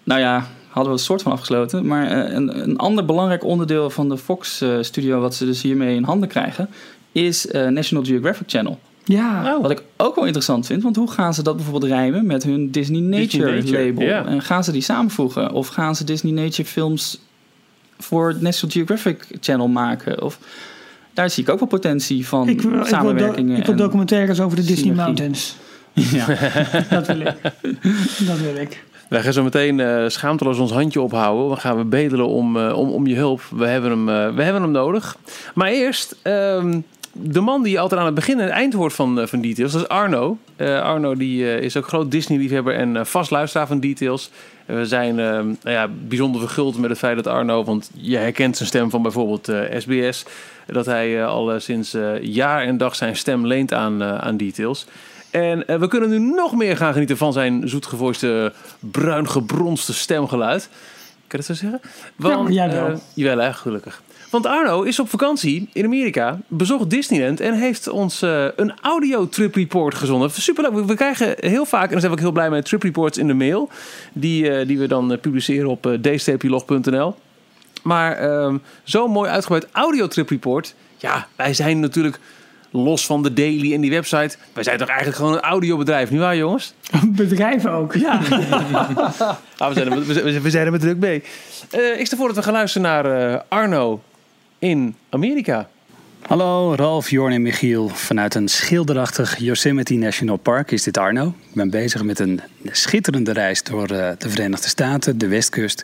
[0.04, 1.86] nou ja, hadden we een soort van afgesloten.
[1.86, 6.04] Maar eh, een, een ander belangrijk onderdeel van de Fox-studio, wat ze dus hiermee in
[6.04, 6.68] handen krijgen,
[7.12, 8.78] is eh, National Geographic Channel.
[9.04, 9.62] Ja, Oh.
[9.62, 12.70] Wat ik ook wel interessant vind, want hoe gaan ze dat bijvoorbeeld rijmen met hun
[12.70, 14.04] Disney Nature, Disney Nature, label?
[14.06, 14.24] ja.
[14.26, 15.52] En gaan ze die samenvoegen?
[15.52, 17.20] Of gaan ze Disney Nature films
[17.98, 20.22] voor het National Geographic Channel maken?
[20.22, 20.38] Of
[21.14, 23.56] daar zie ik ook wel potentie van ik, wil- ik, wil, do- samenwerkingen.
[23.56, 25.04] ik wil en- documentaires over de Disney synergie.
[25.04, 25.56] Mountains.
[25.92, 26.26] ja.
[26.96, 27.34] Dat wil ik.
[28.26, 28.84] dat wil ik.
[29.08, 31.48] Wij gaan zo meteen eh, schaamteloos ons handje ophouden.
[31.48, 33.40] Dan gaan we bedelen om, eh, om, om je hulp.
[33.50, 35.16] We hebben, hem, eh, we hebben hem nodig.
[35.54, 36.80] Maar eerst, ehm,
[37.16, 39.40] de man die je altijd aan het begin en het eind hoort van, eh, van
[39.40, 40.38] Details, dat is Arno.
[40.56, 44.30] Eh, Arno die, eh, is ook groot Disney-liefhebber en eh, vast luisteraar van Details.
[44.66, 48.68] We zijn nou ja, bijzonder verguld met het feit dat Arno, want je herkent zijn
[48.68, 50.24] stem van bijvoorbeeld SBS,
[50.66, 54.86] dat hij al sinds jaar en dag zijn stem leent aan, aan Details.
[55.30, 60.68] En we kunnen nu nog meer gaan genieten van zijn zoetgevoiste, bruin gebronste stemgeluid.
[61.26, 61.80] Kan je dat zo zeggen?
[62.16, 63.00] Want, Ja, jawel.
[63.14, 64.02] jawel, hè, gelukkig.
[64.34, 69.28] Want Arno is op vakantie in Amerika, bezocht Disneyland en heeft ons eh, een audio
[69.28, 70.30] trip report gezonden.
[70.30, 70.72] Superleuk.
[70.72, 73.18] We- We krijgen heel vaak, en daar zijn we ook heel blij mee, trip reports
[73.18, 73.68] in de mail.
[74.12, 77.14] Die, eh, die we dan eh, publiceren op uh, dstplog.nl.
[77.82, 80.74] Maar ehm, zo'n mooi uitgebreid audio trip report.
[80.96, 82.18] Ja, wij zijn natuurlijk
[82.70, 84.36] los van de daily en die website.
[84.52, 86.74] Wij zijn toch eigenlijk gewoon een audiobedrijf, niet waar jongens?
[87.06, 87.94] Bedrijven ook.
[87.94, 88.20] Ja.
[89.58, 91.22] Ah, we, zijn er, we, zijn- we zijn er met druk mee.
[91.70, 94.02] Eh, ik stel voor dat we gaan luisteren naar eh, Arno
[94.64, 95.68] in Amerika.
[96.22, 97.88] Hallo, Ralf, Jorn en Michiel.
[97.88, 101.26] Vanuit een schilderachtig Yosemite National Park is dit Arno.
[101.26, 105.82] Ik ben bezig met een schitterende reis door eh, de Verenigde Staten, de Westkust.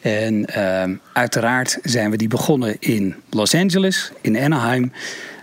[0.00, 4.92] En ehm, uiteraard zijn we die begonnen in Los Angeles, in Anaheim,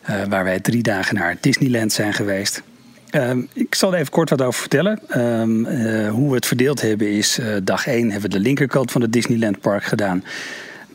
[0.04, 2.64] eh, waar wij drie dagen naar Disneyland zijn geweest.
[3.10, 5.00] Ehm, ik zal er even kort wat over vertellen.
[5.08, 8.92] Ehm, eh, hoe we het verdeeld hebben is, eh, dag 1 hebben we de linkerkant
[8.92, 10.24] van het Disneyland Park gedaan.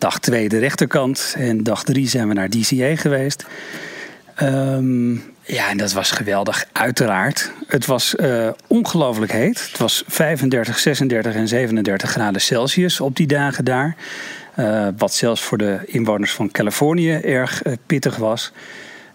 [0.02, 1.34] Dag 2 de rechterkant.
[1.38, 3.46] En dag 3 zijn we naar DCA geweest.
[4.34, 5.12] Ehm,
[5.42, 7.52] ja, en dat was geweldig, uiteraard.
[7.66, 9.68] Het was eh, ongelooflijk heet.
[9.70, 13.96] Het was 35, 36 en 37 graden Celsius op die dagen daar.
[14.54, 18.52] Eh, wat zelfs voor de inwoners van Californië erg eh, pittig was.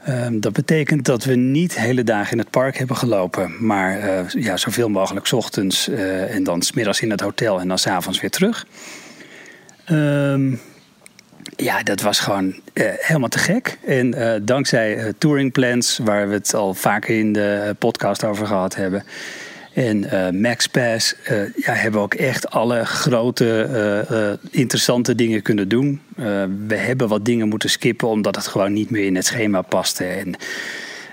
[0.03, 3.65] Ehm, dat betekent dat we niet hele dagen in het park hebben gelopen.
[3.65, 3.99] Maar
[4.39, 5.87] ja, zoveel mogelijk ochtends
[6.29, 8.65] en dan smiddags in het hotel en dan s'avonds weer terug.
[9.85, 10.53] Ehm,
[11.55, 13.77] ja, dat was gewoon eh, helemaal te gek.
[13.85, 18.47] En eh, dankzij eh, Touring Plans, waar we het al vaker in de podcast over
[18.47, 19.03] gehad hebben.
[19.73, 19.99] En
[20.41, 21.15] MaxPass
[21.55, 26.01] ja, hebben we ook echt alle grote, interessante dingen kunnen doen.
[26.67, 30.03] We hebben wat dingen moeten skippen omdat het gewoon niet meer in het schema paste.
[30.03, 30.35] En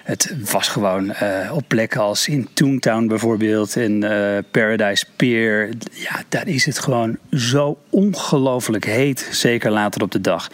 [0.04, 5.68] het was gewoon eh, op plekken als in Toontown bijvoorbeeld en eh, Paradise Pier.
[5.90, 10.50] Ja, daar is het gewoon zo ongelooflijk heet, zeker later op de dag.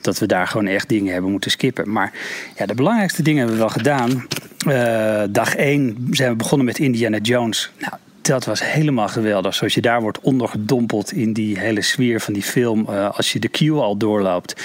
[0.00, 1.92] Dat we daar gewoon echt dingen hebben moeten skippen.
[1.92, 2.12] Maar
[2.56, 4.26] ja, de belangrijkste dingen hebben we wel gedaan.
[4.66, 7.70] Eh, dag 1 zijn we begonnen met Indiana Jones.
[7.78, 9.54] Nou, dat was helemaal geweldig.
[9.54, 12.86] Zoals je daar wordt ondergedompeld in die hele sfeer van die film.
[12.86, 14.62] als je de queue al doorloopt.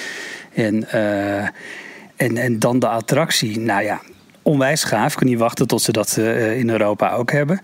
[0.54, 0.92] En,
[2.16, 3.60] en, en dan de attractie.
[3.60, 4.02] Nou ja,
[4.46, 5.12] onwijs gaaf.
[5.12, 7.62] Ik kan niet wachten tot ze dat eh, in Europa ook hebben.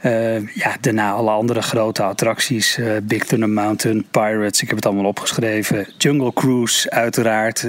[0.00, 2.78] Eh, ja, daarna alle andere grote attracties.
[2.78, 5.86] eh, Big Thunder Mountain, Pirates, ik heb het allemaal opgeschreven.
[5.98, 7.66] Jungle Cruise, uiteraard.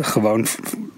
[0.00, 0.46] gewoon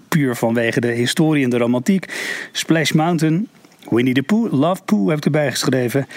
[0.07, 2.05] puur vanwege de historie en de romantiek.
[2.51, 3.47] Splash Mountain,
[3.89, 6.07] Winnie the Pooh, Love Pooh heb ik erbij geschreven.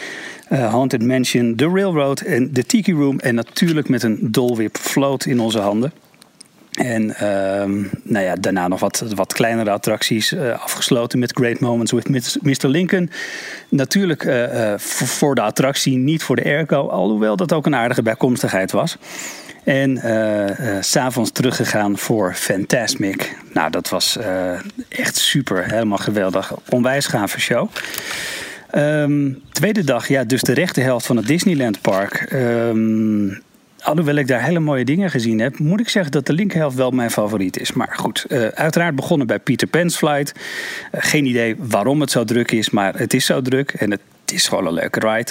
[0.49, 3.19] Haunted Mansion, The Railroad en The Tiki Room.
[3.19, 5.93] En natuurlijk met een Dole Whip float in onze handen.
[6.75, 10.33] En ehm, nou ja, daarna nog wat, wat kleinere attracties.
[10.33, 12.09] eh, afgesloten met Great Moments with
[12.43, 12.69] Mr.
[12.69, 13.11] Lincoln.
[13.69, 16.89] Natuurlijk eh, eh, voor, de attractie, niet voor de airco.
[16.89, 18.97] Alhoewel dat ook een aardige bijkomstigheid was.
[19.65, 20.01] En
[20.81, 23.37] s'avonds teruggegaan voor Fantasmic.
[23.53, 24.19] Nou, dat was
[24.89, 25.65] echt super.
[25.71, 26.53] Helemaal geweldig.
[26.69, 27.69] Onwijs gave show.
[28.71, 32.27] Ehm, tweede dag, ja, dus de rechte helft van het Disneyland Park.
[32.29, 33.29] Ehm,
[33.85, 36.91] alhoewel ik daar hele mooie dingen gezien heb, moet ik zeggen dat de linkerhelft wel
[36.91, 37.73] mijn favoriet is.
[37.73, 40.33] Maar goed, eh, uiteraard begonnen bij Peter Pan's Flight.
[40.91, 44.01] Eh, geen idee waarom het zo druk is, maar het is zo druk en het
[44.27, 45.31] is gewoon een leuke ride.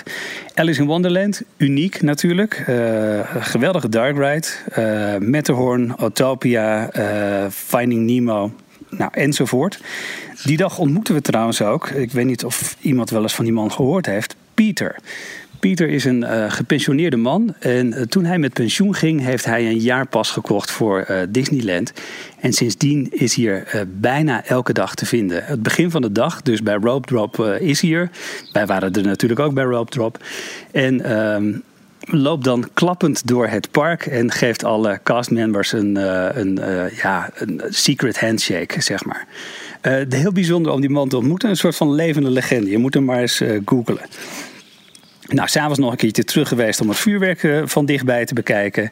[0.54, 2.64] Alice in Wonderland, uniek natuurlijk.
[2.68, 4.48] Eh, geweldige dark ride.
[4.72, 6.90] Eh Matterhorn, Autopia,
[7.52, 8.52] Finding Nemo,
[8.90, 9.80] nou, enzovoort.
[10.44, 13.54] Die dag ontmoeten we trouwens ook, ik weet niet of iemand wel eens van die
[13.54, 14.96] man gehoord heeft, Pieter.
[15.64, 17.56] Pieter is een eh, gepensioneerde man.
[17.60, 21.94] En eh, toen hij met pensioen ging, heeft hij een jaarpas gekocht voor eh, Disneyland.
[22.40, 25.44] En sindsdien is hier bijna elke dag te vinden.
[25.46, 28.10] Het begin van de dag, dus bij Rope Drop, is hier.
[28.52, 30.18] Wij waren er natuurlijk ook bij Rope Drop.
[30.72, 31.54] En ehm,
[32.00, 35.96] loopt dan klappend door het park en geeft alle castmembers een,
[36.40, 36.60] een,
[36.96, 39.28] ja, een secret handshake, zeg maar.
[39.82, 41.50] Eh, heel bijzonder om die man te ontmoeten.
[41.50, 42.70] Een soort van levende legende.
[42.70, 44.02] Je moet hem maar eens googlen.
[45.34, 48.92] Nou, s'avonds nog een keertje terug geweest om het vuurwerk eh, van dichtbij te bekijken.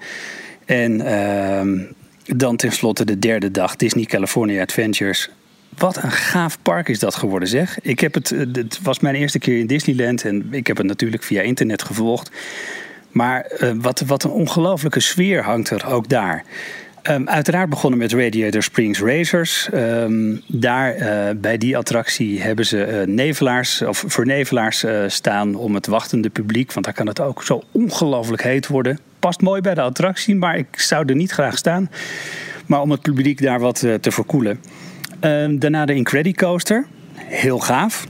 [0.66, 1.80] En ehm,
[2.26, 5.30] dan tenslotte de derde dag Disney California Adventures.
[5.78, 7.82] Wat een gaaf park is dat geworden, zeg.
[7.82, 10.86] Ik heb het, eh, het was mijn eerste keer in Disneyland en ik heb het
[10.86, 12.32] natuurlijk via internet gevolgd.
[13.12, 16.44] Maar eh, wat, wat een ongelofelijke sfeer hangt er ook daar.
[17.02, 19.70] Ehm, uiteraard begonnen met Radiator Springs Racers.
[19.70, 25.76] Ehm, daar eh, bij die attractie hebben ze eh, nevelaars of vernevelaars eh, staan om
[25.76, 26.74] het wachtende publiek.
[26.74, 29.00] Want daar kan het ook zo ongelooflijk heet worden.
[29.20, 31.90] Past mooi bij de attractie, maar ik zou er niet graag staan.
[32.66, 34.60] Maar om het publiek daar wat te verkoelen.
[35.20, 36.86] Ehm, daarna de Incredicoaster.
[37.16, 38.08] Heel gaaf.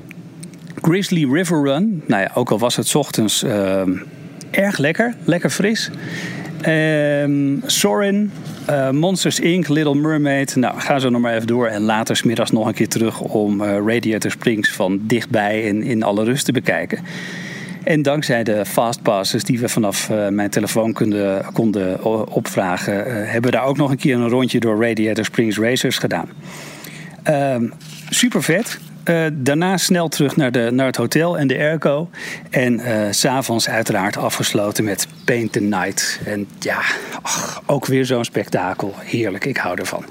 [0.82, 2.04] Grizzly River Run.
[2.08, 3.44] Nou ja, ook al was het ochtends
[4.52, 5.16] erg lekker.
[5.24, 5.92] Lekker fris.
[6.62, 8.32] Ehm Sorin,
[8.66, 10.56] eh, Monsters Inc., Little Mermaid.
[10.56, 11.68] Nou, ga zo nog maar even door.
[11.68, 16.04] En later smiddags nog een keer terug om eh, Radiator Springs van dichtbij en in
[16.04, 17.00] alle rust te bekijken.
[17.84, 22.94] En dankzij de fastpasses die we vanaf eh, mijn telefoon konden, konden opvragen,
[23.32, 26.30] hebben we daar ook nog een keer een rondje door Radiator Springs Racers gedaan.
[27.24, 27.70] Ehm
[28.10, 28.80] super vet.
[29.04, 32.10] Eh, daarna snel terug naar, de, naar het hotel en de airco.
[32.50, 36.20] En eh, s s'avonds uiteraard afgesloten met Paint the Night.
[36.26, 36.82] En ja,
[37.66, 38.94] ook weer zo'n spektakel.
[38.98, 40.06] Heerlijk, ik hou ervan.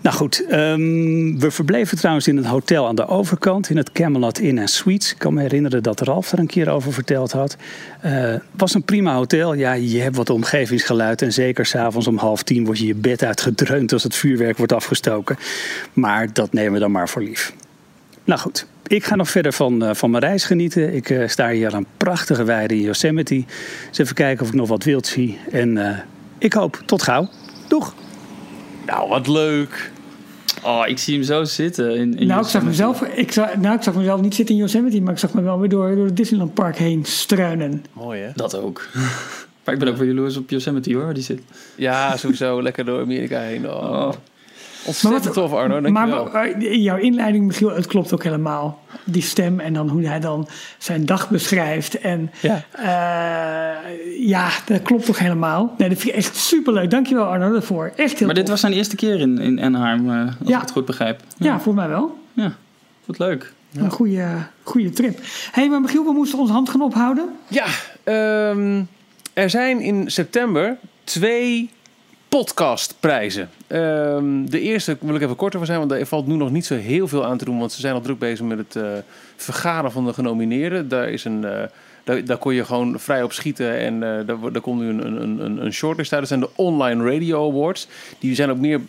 [0.00, 4.38] Nou goed, ehm, we verbleven trouwens in een hotel aan de overkant, in het Camelot
[4.38, 5.12] Inn and Suites.
[5.12, 7.56] Ik kan me herinneren dat Ralf er een keer over verteld had.
[7.98, 9.54] Het was een prima hotel.
[9.54, 13.24] Ja, je hebt wat omgevingsgeluid en zeker s'avonds om half tien word je je bed
[13.24, 15.36] uitgedreund als het vuurwerk wordt afgestoken.
[15.92, 17.52] Maar dat nemen we dan maar voor lief.
[18.24, 20.94] Nou goed, ik ga nog verder van, eh, van mijn reis genieten.
[20.94, 23.34] Ik eh, sta hier aan een prachtige weide in Yosemite.
[23.34, 25.38] Eens even kijken of ik nog wat wild zie.
[25.50, 25.98] En eh,
[26.38, 27.28] ik hoop tot gauw.
[27.68, 27.94] Doeg!
[28.86, 29.90] Nou, wat leuk.
[30.62, 31.96] Oh, ik zie hem zo zitten.
[31.96, 32.66] In, in Nou ik, zag Yosemite.
[32.66, 35.42] mezelf, ik, zag, nou, ik zag mezelf niet zitten in Yosemite, maar ik zag me
[35.42, 37.84] wel weer door, door het Disneyland Park heen struinen.
[37.92, 38.30] Mooi, hè?
[38.34, 38.88] Dat ook.
[39.64, 41.42] maar ik ben ook wel jaloers op Yosemite hoor, waar die zit.
[41.74, 42.62] Ja, sowieso.
[42.62, 43.70] Lekker door Amerika heen.
[43.70, 43.82] Oh.
[43.82, 44.12] Oh.
[44.84, 45.80] Ontzettend wat- tof, Arno.
[45.80, 46.28] Dankjewel.
[46.32, 48.80] Maar eh, jouw inleiding, Michiel, het klopt ook helemaal.
[49.04, 51.98] Die stem en dan hoe hij dan zijn dag beschrijft.
[52.00, 52.62] En Ja.
[52.72, 55.74] eh, ja, dat klopt toch helemaal.
[55.78, 56.90] Nee, dat vind ik echt superleuk.
[56.90, 57.92] Dankjewel Arno daarvoor.
[57.96, 60.54] Echt heel Maar dit was zijn eerste keer in, in Anaheim, eh, als Ja.
[60.54, 61.20] ik het goed begrijp.
[61.36, 62.18] Ja, voor mij wel.
[62.32, 62.52] Ja,
[63.04, 63.52] wat leuk.
[63.76, 64.26] Een goede,
[64.62, 65.18] goede trip.
[65.18, 67.24] Hé, hey, maar Michiel, we moesten onze hand gaan ophouden.
[67.48, 67.64] Ja,
[68.04, 68.82] ehm,
[69.32, 71.70] er zijn in september twee
[72.38, 73.50] podcastprijzen.
[73.66, 76.66] Ehm, de eerste wil ik even korter voor zijn, want daar valt nu nog niet
[76.66, 77.58] zo heel veel aan te doen.
[77.58, 78.90] Want ze zijn al druk bezig met het eh,
[79.36, 80.88] vergaren van de genomineerden.
[80.88, 81.44] Daar, is een,
[82.04, 85.22] eh, daar, kon je gewoon vrij op schieten en eh, daar, daar komt nu een,
[85.22, 86.20] een, een, een shortlist uit.
[86.20, 87.88] Dat zijn de Online Radio Awards.
[88.18, 88.80] Die zijn ook meer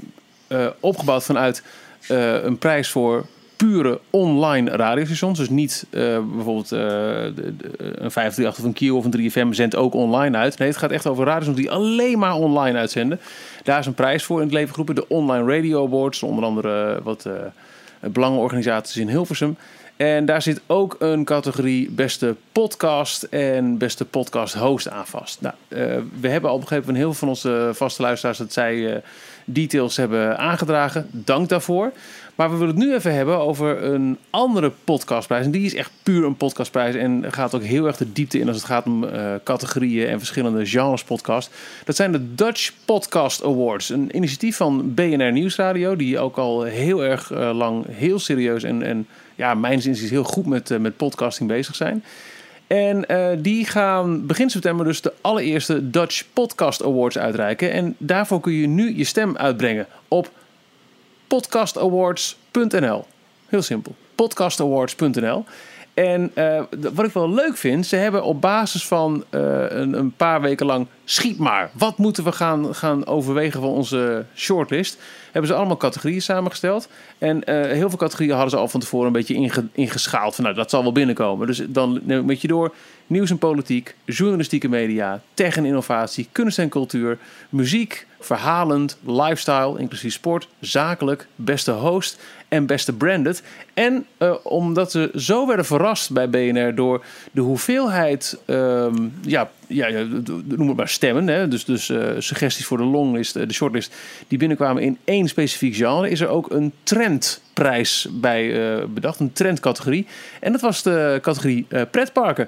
[0.80, 1.64] opgebouwd vanuit
[2.08, 3.26] een prijs voor
[3.68, 5.38] pure online radiostations.
[5.38, 6.02] Dus niet eh,
[6.36, 10.58] bijvoorbeeld eh, de- een 538 of een Q of een 3FM zendt ook online uit.
[10.58, 13.20] Nee, het gaat echt over radiostations die alleen maar online uitzenden.
[13.64, 14.96] Daar is een prijs voor in het leven geroepen.
[14.96, 17.34] De Online Radio Awards, onder andere wat eh,
[18.12, 19.58] belangenorganisaties in Hilversum.
[19.98, 25.42] En daar zit ook een categorie beste podcast en beste podcast host aan vast.
[25.42, 25.80] Nou, eh,
[26.20, 29.02] we hebben al begrepen van heel veel van onze vaste luisteraars dat zij eh,
[29.46, 31.08] details hebben aangedragen.
[31.12, 31.92] Dank daarvoor.
[32.36, 35.46] Maar we willen het nu even hebben over een andere podcastprijs.
[35.46, 36.96] En die is echt puur een podcastprijs.
[36.96, 40.18] En gaat ook heel erg de diepte in als het gaat om eh, categorieën en
[40.18, 41.52] verschillende genres podcast.
[41.86, 43.90] Dat zijn de Dutch Podcast Awards.
[43.90, 45.96] Een initiatief van BNR Nieuwsradio.
[45.96, 50.24] Die ook al heel erg eh, lang heel serieus en, en ja, mijns inziens heel
[50.24, 52.04] goed met, eh, met podcasting bezig zijn.
[52.68, 53.06] En
[53.42, 57.72] die gaan begin september dus de allereerste Dutch Podcast Awards uitreiken.
[57.72, 60.30] En daarvoor kun je nu je stem uitbrengen op
[61.28, 63.06] podcastawards.nl.
[63.48, 63.96] Heel simpel.
[64.16, 65.46] Podcastawards.nl.
[65.94, 70.12] En eh, wat ik wel leuk vind, ze hebben op basis van eh, een, een
[70.12, 71.70] paar weken lang schiet maar.
[71.74, 74.98] Wat moeten we gaan, gaan overwegen van onze shortlist?
[75.32, 76.88] Hebben ze allemaal categorieën samengesteld.
[77.18, 80.38] En eh, heel veel categorieën hadden ze al van tevoren een beetje inge- ingeschaald.
[80.38, 81.48] Nou, dat zal wel binnenkomen.
[81.48, 82.74] Dus dan neem ik met je door.
[83.08, 87.18] Nieuws en politiek, journalistieke media, tech en innovatie, kunst en cultuur,
[87.50, 92.20] muziek, verhalend, lifestyle, inclusief sport, zakelijk, beste host
[92.54, 93.44] en beste branded.
[93.74, 99.90] En eh, omdat ze zo werden verrast bij BNR door de hoeveelheid, ehm, ja, ja,
[100.46, 101.48] noem het maar stemmen, hè?
[101.48, 103.96] dus, dus eh, suggesties voor de longlist, eh, de shortlist,
[104.28, 108.52] die binnenkwamen in één specifiek genre, is er ook een trendprijs bij
[108.90, 110.08] bedacht, een trendcategorie.
[110.40, 112.48] En dat was de categorie pretparken.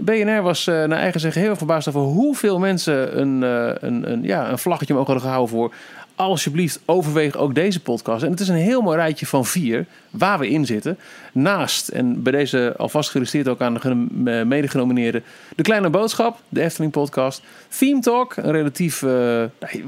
[0.00, 4.22] BNR was eh, naar eigen zeggen heel verbaasd over hoeveel mensen een, eh, een, een,
[4.22, 5.74] ja, een vlaggetje omhoog hadden gehouden voor.
[6.14, 8.22] Alsjeblieft, overweeg ook deze podcast.
[8.22, 10.98] En het is een heel mooi rijtje van vier waar we in zitten.
[11.32, 15.22] Naast, en bij deze alvast geïllustreerd ook aan de geno- mede-genomineerden,
[15.56, 17.42] De Kleine Boodschap, de Efteling podcast.
[17.78, 19.42] Theme Talk, een relatief, eh,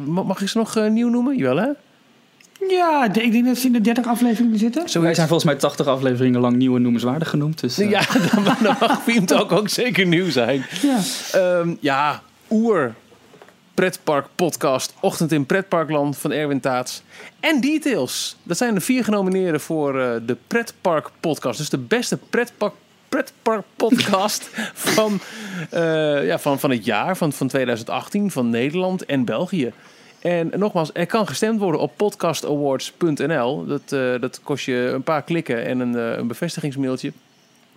[0.06, 1.36] mag ik ze nog nieuw noemen?
[1.36, 1.68] Jawel hè?
[2.68, 5.02] Ja, ik denk dat ze in de 30 afleveringen zitten.
[5.02, 7.60] Wij zijn volgens mij 80 afleveringen lang nieuw en noemenswaardig genoemd.
[7.60, 8.02] Dus, eh, Ja,
[8.34, 10.64] dan, dan mag Talk ook zeker nieuw zijn.
[10.82, 10.98] Ja.
[11.32, 12.94] Ehm, ja, Oer.
[13.74, 14.94] Pretpark podcast.
[15.00, 17.02] Ochtend in Pretparkland van Erwin Taats.
[17.40, 18.36] En Details.
[18.42, 21.58] Dat zijn de vier genomineerden voor eh, de Pretpark podcast.
[21.58, 22.74] Dus de beste pretpark,
[23.08, 24.50] pretpark podcast
[24.94, 25.20] van,
[25.70, 27.16] eh, ja, van, van het jaar.
[27.16, 28.30] Van, van 2018.
[28.30, 29.72] Van Nederland en België.
[30.20, 33.66] En nogmaals, er kan gestemd worden op podcastawards.nl.
[33.66, 37.12] Dat, eh, dat kost je een paar klikken en een, eh, een bevestigingsmailtje.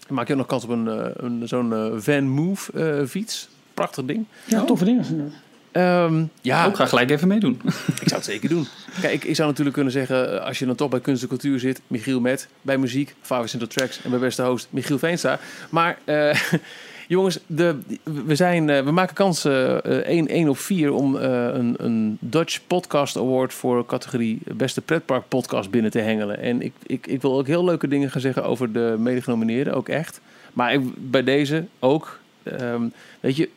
[0.07, 3.49] Dan maak je ook nog kans op een, eh, een, zo'n Van Move eh, fiets.
[3.73, 4.25] Prachtig ding.
[4.45, 5.05] Ja, toffe dingen.
[5.05, 5.31] zijn dat.
[5.71, 7.61] Ehm, ja, Ook ga gelijk even meedoen.
[8.01, 8.67] ik zou het zeker doen.
[9.01, 11.59] Kijk, ik, ik zou natuurlijk kunnen zeggen, als je dan toch bij kunst en cultuur
[11.59, 15.39] zit, Michiel Met, bij muziek, Faber Central Tracks en bij beste host, Michiel Veenstra.
[15.69, 16.41] Maar eh,
[17.07, 21.45] jongens, de, we, zijn, eh, we maken kans eh 1, 1 op 4 om eh,
[21.53, 26.39] een, een Dutch Podcast Award voor categorie beste pretpark podcast binnen te hengelen.
[26.39, 29.89] En ik, ik, ik wil ook heel leuke dingen gaan zeggen over de medegenomineerden, ook
[29.89, 30.21] echt.
[30.53, 32.87] Maar ik, bij deze ook, ehm,
[33.19, 33.49] weet je,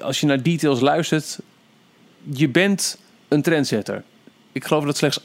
[0.00, 1.38] als je naar details luistert,
[2.22, 4.02] je bent een trendsetter.
[4.52, 5.24] Ik geloof dat slechts 18%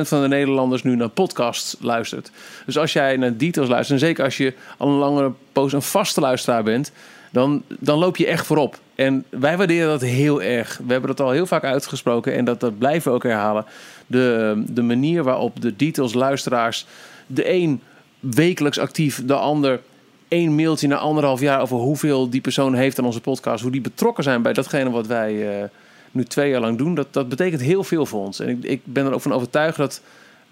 [0.00, 2.30] van de Nederlanders nu naar podcasts luistert.
[2.66, 5.82] Dus als jij naar details luistert, en zeker als je al een langere poos een
[5.82, 6.92] vaste luisteraar bent,
[7.30, 8.78] dan, dan loop je echt voorop.
[8.94, 10.80] En wij waarderen dat heel erg.
[10.86, 13.64] We hebben dat al heel vaak uitgesproken en dat, dat blijven we ook herhalen.
[14.06, 16.86] De, de manier waarop de details luisteraars,
[17.26, 17.80] de een
[18.20, 19.80] wekelijks actief, de ander
[20.28, 23.80] één mailtje na anderhalf jaar over hoeveel die persoon heeft aan onze podcast, hoe die
[23.80, 25.68] betrokken zijn bij datgene wat wij eh,
[26.14, 28.40] nu twee jaar lang doen, dat, dat betekent heel veel voor ons.
[28.40, 30.00] En ik, ik ben er ook van overtuigd dat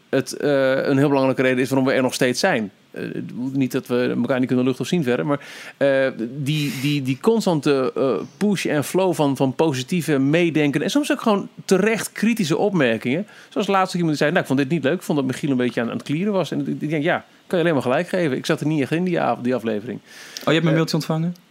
[0.09, 2.71] het eh, een heel belangrijke reden is waarom we er nog steeds zijn.
[2.93, 3.05] Eh,
[3.53, 5.41] niet dat we elkaar niet kunnen lucht of zien verder, maar
[5.77, 11.13] eh, die, die, die constante eh, push en flow van, van positieve meedenken en soms
[11.13, 13.27] ook gewoon terecht kritische opmerkingen.
[13.49, 15.51] Zoals laatst iemand die zei, nou ik vond dit niet leuk, ik vond dat Michiel
[15.51, 16.51] een beetje aan, aan het klieren was.
[16.51, 18.37] En ik denk, ja, kan je alleen maar gelijk geven.
[18.37, 20.01] Ik zat er niet echt in die, avond, die aflevering.
[20.39, 21.37] Oh, je hebt mijn mailtje ontvangen?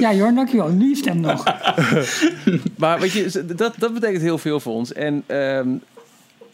[0.00, 0.68] Ja, Jorn, dankjewel.
[0.68, 1.44] Nu je stem nog.
[2.78, 4.92] Maar weet je, dat, dat betekent heel veel voor ons.
[4.92, 5.68] En ehm,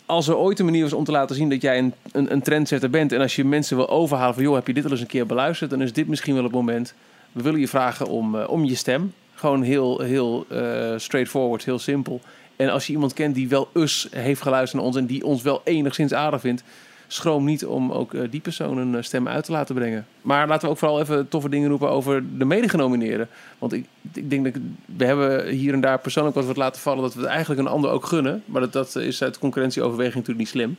[0.06, 2.42] als er ooit een manier was om te laten zien dat jij een, een, een
[2.42, 3.12] trendsetter bent...
[3.12, 4.42] en als je mensen wil overhalen van...
[4.42, 5.70] joh, heb je dit al eens een keer beluisterd?
[5.70, 6.94] Dan is dit misschien wel het moment.
[7.32, 9.12] We willen je vragen om, eh, om je stem.
[9.34, 12.20] Gewoon heel, heel eh, straightforward, heel simpel.
[12.56, 14.96] En als je iemand kent die wel us heeft geluisterd naar ons...
[14.96, 16.62] en die ons wel enigszins aardig vindt...
[17.06, 20.06] schroom niet om ook eh, die persoon een eh, stem uit te laten brengen.
[20.22, 23.28] Maar laten we ook vooral even toffe dingen roepen over de medegenomineerden.
[23.58, 24.62] Want ik, ik denk dat
[24.96, 27.02] we hebben hier en daar persoonlijk wat wat laten vallen...
[27.02, 28.42] dat we het eigenlijk een ander ook gunnen.
[28.44, 30.76] Maar dat, dat is uit concurrentieoverweging natuurlijk niet slim.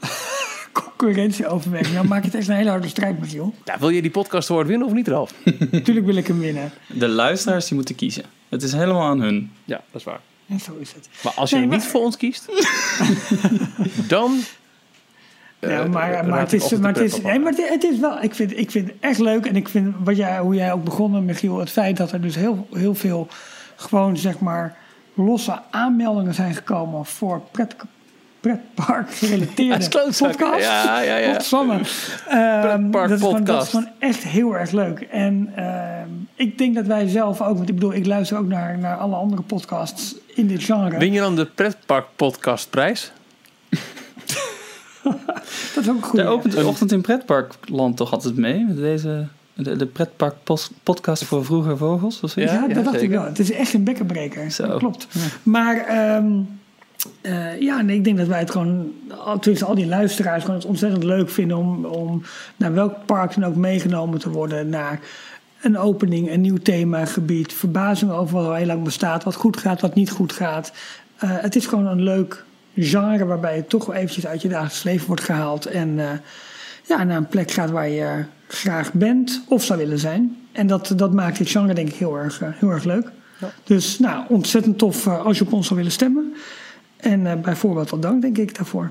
[0.72, 1.94] Concurrentieoverweging.
[1.94, 3.54] Nou, maak het echt een hele harde strijd, Michiel.
[3.64, 5.34] Ja, wil je die podcast award winnen of niet, Ralf?
[5.70, 6.70] Natuurlijk wil ik hem winnen.
[6.86, 8.24] De luisteraars die moeten kiezen.
[8.48, 9.52] Het is helemaal aan hun.
[9.64, 10.20] Ja, dat is waar.
[10.48, 11.08] En zo is het.
[11.22, 12.48] Maar als je Nee, hem maar- niet voor ons kiest...
[14.08, 14.38] dan
[15.64, 18.22] eh, maar, raad maar, het is, maar, het is, nee, maar het, het is wel,
[18.22, 19.46] ik vind, ik vind het echt leuk.
[19.46, 22.34] En ik vind, wat jij, hoe jij ook begonnen, Michiel, het feit dat er dus
[22.34, 23.28] heel, heel veel
[23.76, 24.76] gewoon zeg maar
[25.14, 27.76] losse aanmeldingen zijn gekomen voor pret,
[28.40, 29.88] pretpark Ja, gerelateerde
[30.18, 30.64] podcasts.
[30.64, 31.36] Ja, ja, ja.
[32.28, 33.62] Ehm, dat, is gewoon, dat podcast.
[33.62, 35.00] is gewoon echt heel erg leuk.
[35.00, 38.78] En ehm, ik denk dat wij zelf ook, want ik bedoel, ik luister ook naar,
[38.78, 40.98] naar alle andere podcasts in dit genre.
[40.98, 43.12] Win je dan de pretpark podcastprijs?
[45.74, 46.24] dat is ook een goede.
[46.24, 48.64] Daar opent de ochtend in pretparkland toch altijd mee?
[48.64, 50.34] Met deze, de, de pretpark
[50.82, 52.20] podcast voor vroege vogels?
[52.34, 53.24] Ja, Ja, dat ja, dacht ik wel.
[53.24, 54.50] Het is echt een bekkenbreker.
[54.50, 54.66] Zo.
[54.66, 55.06] Dat klopt.
[55.42, 56.26] Maar ehm,
[57.20, 58.92] eh, ja, nee, ik denk dat wij het gewoon,
[59.24, 62.22] al- tenminste al die luisteraars, gewoon het ontzettend leuk vinden om, om
[62.56, 64.68] naar welk park dan ook meegenomen te worden.
[64.68, 65.00] Naar
[65.62, 69.80] een opening, een nieuw themagebied, verbazing over wat al heel lang bestaat, wat goed gaat,
[69.80, 70.72] wat niet goed gaat.
[71.16, 72.44] Eh, het is gewoon een leuk
[72.76, 75.66] genre waarbij je toch wel eventjes uit je dagelijks leven wordt gehaald.
[75.66, 76.18] En eh,
[76.86, 80.36] ja, naar een plek gaat waar je graag bent of zou willen zijn.
[80.52, 83.10] En dat, dat maakt dit genre denk ik heel erg, eh, heel erg leuk.
[83.64, 86.34] Dus nou, ontzettend tof eh, als je op ons zou willen stemmen.
[86.96, 88.90] En eh, bijvoorbeeld wel dank denk ik daarvoor.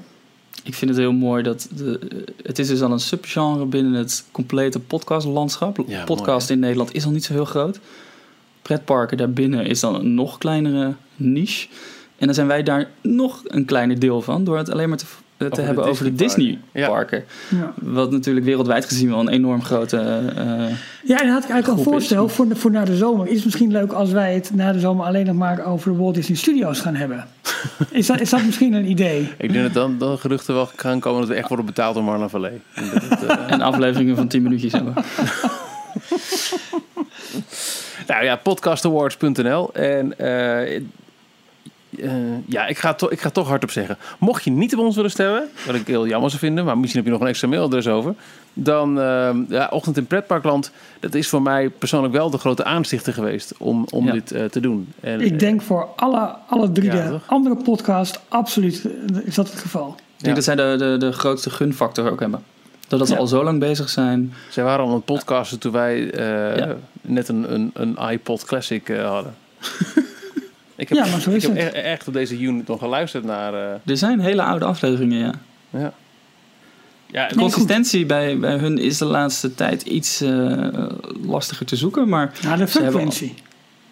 [0.64, 4.24] Ik vind het heel mooi dat de, het is dus al een subgenre binnen het
[4.32, 5.84] complete podcastlandschap.
[5.88, 7.80] Ja, Podcast in Nederland is al niet zo heel groot.
[8.62, 11.68] Pretparken daarbinnen is dan een nog kleinere niche.
[12.24, 15.06] En dan zijn wij daar nog een kleiner deel van door het alleen maar te,
[15.38, 17.24] eh, te hebben over de Disneyparken.
[17.50, 17.74] Ja.
[17.76, 19.98] Wat natuurlijk wereldwijd gezien wel een enorm grote.
[19.98, 20.46] eh,
[21.04, 21.84] Ja, en dan had ik eigenlijk al is.
[21.84, 23.28] voorstel voor, voor na de zomer.
[23.28, 25.98] Is het misschien leuk als wij het na de zomer alleen nog maar over de
[25.98, 27.28] Walt Disney Studios gaan hebben?
[27.92, 29.30] Is dat, is dat misschien een idee?
[29.38, 32.04] Ik denk dat dan, dan geruchten wel gaan komen dat we echt worden betaald door
[32.04, 32.62] Marlon Vallée.
[32.74, 34.94] En dat het, eh, en afleveringen van 10 minuutjes hebben.
[38.08, 39.74] Nou ja, podcastawards.nl.
[39.74, 40.82] En eh,
[42.00, 42.12] eh,
[42.46, 43.98] ja, ik ga, ik ga toch hardop zeggen.
[44.20, 46.98] Mocht je niet op ons willen stemmen, wat ik heel jammer zou vinden, maar misschien
[47.00, 48.14] heb je nog een extra mailadres over.
[48.54, 53.14] Dan, eh, ja, Ochtend in Pretparkland, dat is voor mij persoonlijk wel de grote aanstichter
[53.14, 54.12] geweest om, om Ja.
[54.12, 54.94] dit eh, te doen.
[55.00, 57.24] En, Ik denk voor alle, alle drie Ja, de toch?
[57.28, 59.96] andere podcasts absoluut eh, is dat het geval.
[60.18, 62.44] Ik denk dat zij de, de, de grootste gunfactor ook hebben.
[62.88, 63.20] Doordat ze Ja.
[63.20, 64.34] al zo lang bezig zijn.
[64.50, 66.76] Zij waren al aan het podcasten toen wij eh, Ja.
[67.02, 69.36] net een, een, een iPod Classic eh, hadden.
[70.76, 73.24] ik heb, Ja, maar zo is ik heb e- echt op deze unit nog geluisterd
[73.24, 73.54] naar...
[73.54, 75.34] eh, Er zijn hele oude afleveringen, ja.
[75.80, 75.94] ja.
[77.06, 80.74] Ja, De consistentie bij, bij hun is de laatste tijd iets eh,
[81.26, 82.10] lastiger te zoeken.
[82.10, 83.34] Maar Ja, de frequentie.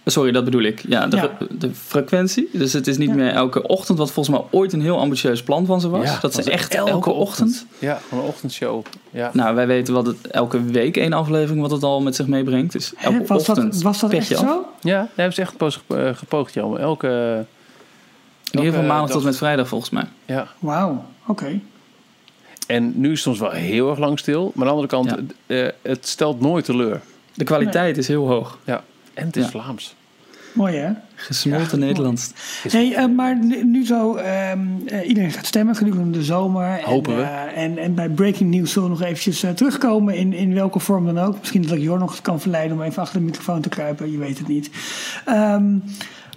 [0.06, 0.84] Sorry, dat bedoel ik.
[0.88, 1.30] Ja, de, Ja.
[1.50, 2.50] de frequentie.
[2.54, 3.16] Dus het is niet Ja.
[3.16, 6.04] meer elke ochtend, wat volgens mij ooit een heel ambitieus plan van ze was.
[6.06, 7.66] Ja, dat ze echt elke, ochtend.
[7.80, 8.86] Ja, van een ochtendshow.
[9.10, 9.30] Ja.
[9.34, 12.72] Nou, wij weten wat het elke week één aflevering wat het al met zich meebrengt.
[12.74, 14.40] Dus elke was, ochtend dat, was dat echt af.
[14.40, 14.66] zo?
[14.82, 16.80] Ja, daar hebben ze echt gepoogd, eh, gepoogd Jan.
[16.80, 17.46] Elke,
[18.52, 19.16] In ieder geval maandag dag.
[19.16, 20.06] tot met vrijdag volgens mij.
[20.26, 20.48] Ja.
[20.60, 21.60] Wauw, oké.
[22.68, 24.52] En nu is het soms wel heel erg lang stil.
[24.56, 27.02] Maar aan de andere kant, eh, het stelt nooit teleur.
[27.34, 28.58] De kwaliteit is heel hoog.
[28.66, 28.84] Ja.
[29.14, 29.50] En het is Ja.
[29.50, 29.96] Vlaams.
[30.54, 30.92] Mooi hè?
[31.16, 32.32] Gesmolten Nederlands.
[32.70, 36.78] Hey, eh, maar nu, nu zo, ehm, eh, iedereen gaat stemmen gedurende de zomer.
[36.80, 37.22] En, Hopen we.
[37.22, 41.06] eh, en, en bij Breaking News zullen we nog eventjes terugkomen in, in welke vorm
[41.06, 41.40] dan ook.
[41.40, 44.12] Misschien dat ik Jor nog kan verleiden om even achter de microfoon te kruipen.
[44.12, 44.70] Je weet het niet.
[45.26, 45.78] Ehm,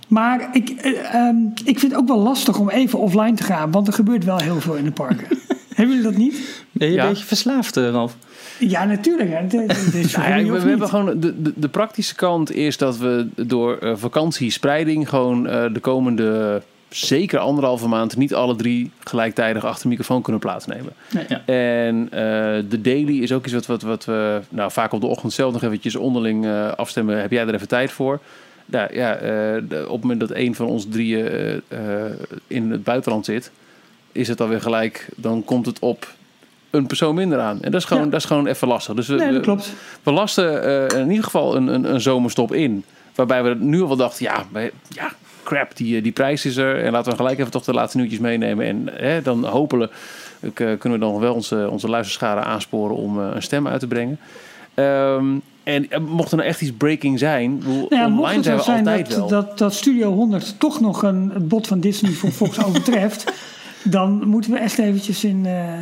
[0.09, 3.71] maar ik, eh, ehm, ik vind het ook wel lastig om even offline te gaan.
[3.71, 5.27] Want er gebeurt wel heel veel in de parken.
[5.75, 6.65] Hebben jullie dat niet?
[6.73, 7.03] Ben je Ja.
[7.03, 8.17] een beetje verslaafd, eh, Ralf?
[8.59, 9.53] Ja, natuurlijk.
[9.93, 13.79] Is Nou ja, we, hebben gewoon de, de, de praktische kant is dat we door
[13.79, 19.89] eh, vakantiespreiding gewoon eh, de komende zeker anderhalve maand niet alle drie gelijktijdig achter de
[19.89, 20.93] microfoon kunnen plaatsnemen.
[21.13, 21.25] Nee.
[21.29, 21.43] Ja.
[21.47, 22.21] En eh,
[22.71, 25.53] de daily is ook iets wat, wat, wat we nou, vaak op de ochtend zelf
[25.53, 27.21] nog eventjes onderling eh, afstemmen.
[27.21, 28.21] Heb jij er even tijd voor?
[28.67, 29.23] Nou, ja, eh,
[29.69, 31.63] de- op het moment dat een van ons drieën
[32.47, 33.51] in het buitenland zit,
[34.15, 36.13] is het alweer gelijk, dan komt het op
[36.71, 37.63] een persoon minder aan.
[37.63, 38.11] En dat is gewoon, Ja.
[38.11, 38.95] dat is gewoon even lastig.
[38.95, 39.73] Dus we, Nee, dat we- klopt.
[40.03, 42.85] we lasten eh, in ieder geval een, een, een zomerstop in.
[43.15, 45.13] Waarbij we nu al wel dachten, ja, wij- ja
[45.43, 46.85] crap, die, eh, die prijs is er.
[46.85, 48.67] En laten we gelijk even toch de laatste nieuwtjes meenemen.
[48.67, 49.93] En hè, dan hopelijk
[50.41, 53.87] eh, kunnen we dan wel onze, onze luisterschade aansporen om eh, een stem uit te
[53.87, 54.19] brengen.
[54.75, 55.25] Ehm,
[55.63, 58.57] en eh, mocht er nou echt iets breaking zijn, Nou ja, mocht online het zijn
[58.57, 59.29] we zijn altijd dat, wel.
[59.29, 63.25] dat, dat Studio 100 toch nog een, bod van Disney voor Fox overtreft,
[63.85, 65.73] dan moeten we echt eventjes in, eh,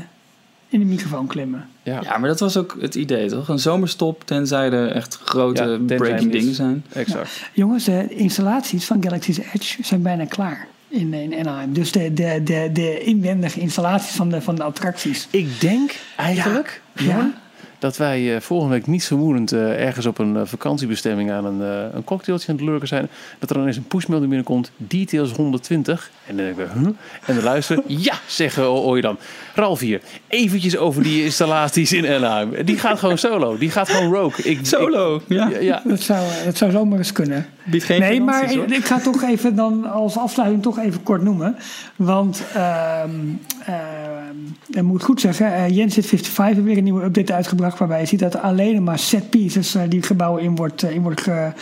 [0.68, 1.66] in de microfoon klimmen.
[1.82, 2.00] ja.
[2.02, 3.48] Ja, maar dat was ook het idee, toch?
[3.48, 6.84] Een zomerstop, tenzij er echt grote Ja, breaking dingen zijn.
[6.92, 7.50] exact.
[7.52, 11.72] Jongens, de installaties van Galaxy's Edge zijn bijna klaar in, in Anaheim.
[11.72, 15.26] Dus de, de, de, de inwendige installaties van de, van de attracties.
[15.30, 17.32] Ik denk eigenlijk, Ja,
[17.82, 21.60] dat wij eh, volgende week niet vermoedend eh, ergens op een eh, vakantiebestemming aan een,
[21.96, 23.08] een cocktailtje aan het lurken zijn.
[23.38, 24.70] Dat er dan eens een pushmelding binnenkomt.
[24.76, 26.10] Details 120.
[26.26, 26.86] En dan denk ik, huh?
[27.26, 27.82] En dan luisteren.
[28.08, 29.18] ja, zeggen dan.
[29.54, 30.00] Ralf hier.
[30.26, 32.64] Eventjes over die installaties in Anaheim.
[32.64, 33.58] Die gaat gewoon solo.
[33.58, 34.44] Die gaat gewoon rogue.
[34.44, 35.48] Ik, Solo, ja.
[35.60, 35.82] ja.
[35.84, 37.46] Dat zou, dat zou zomaar eens kunnen.
[37.64, 38.72] Biedt geen nee, maar hoor.
[38.72, 41.56] ik ga toch even dan als afsluiting toch even kort noemen.
[41.96, 43.10] Want ehm,
[44.70, 47.78] ik moet goed zeggen, eh Jens 55 heeft weer een nieuwe update uitgebracht.
[47.78, 50.94] Waarbij je ziet dat er alleen maar set pieces eh, die gebouwen in wordt, eh,
[50.94, 51.52] in, wordt ge,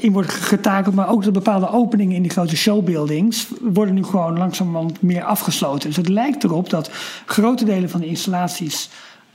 [0.00, 0.94] in wordt getakeld.
[0.94, 5.88] Maar ook dat bepaalde openingen in die grote showbuildings worden nu gewoon langzamerhand meer afgesloten.
[5.88, 6.90] Dus het lijkt erop dat
[7.26, 8.90] grote delen van de installaties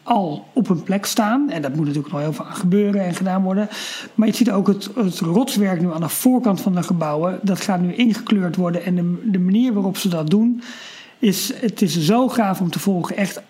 [0.06, 1.50] al op een plek staan.
[1.50, 3.70] En dat moet natuurlijk nog heel veel gebeuren en gedaan worden.
[4.16, 7.40] Maar je ziet ook het, het rotswerk nu aan de voorkant van de gebouwen.
[7.42, 8.84] Dat gaat nu ingekleurd worden.
[8.84, 10.62] En de, de manier waarop ze dat doen,
[11.20, 13.18] is, het is zo gaaf om te volgen.
[13.18, 13.42] Echt,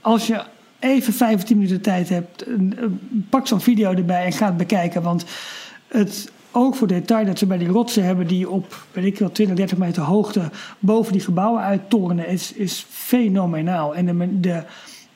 [0.00, 0.42] als je
[0.78, 2.46] even 15 minuten tijd hebt,
[3.30, 5.02] pak zo'n video erbij en ga het bekijken.
[5.02, 5.24] Want
[5.88, 9.32] het oog voor detail dat ze bij die rotsen hebben die op, weet ik wel,
[9.32, 13.94] 20, 30 meter hoogte boven die gebouwen uittorenen, is, is fenomenaal.
[13.94, 14.62] En de, de,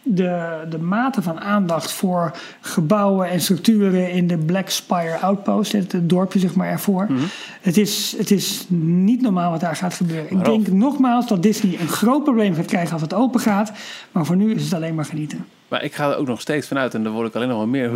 [0.09, 5.93] de, de mate van aandacht voor gebouwen en structuren in de Black Spire Outpost, het,
[5.93, 7.07] het dorpje zeg maar ervoor.
[7.61, 10.31] het, is, het is niet normaal wat daar gaat gebeuren.
[10.31, 13.73] Ik denk nogmaals dat Disney een groot probleem gaat krijgen als het open gaat.
[14.13, 15.47] Maar voor nu is het alleen maar genieten.
[15.69, 17.67] Maar ik ga er ook nog steeds vanuit, en daar word ik alleen nog wel
[17.67, 17.91] meer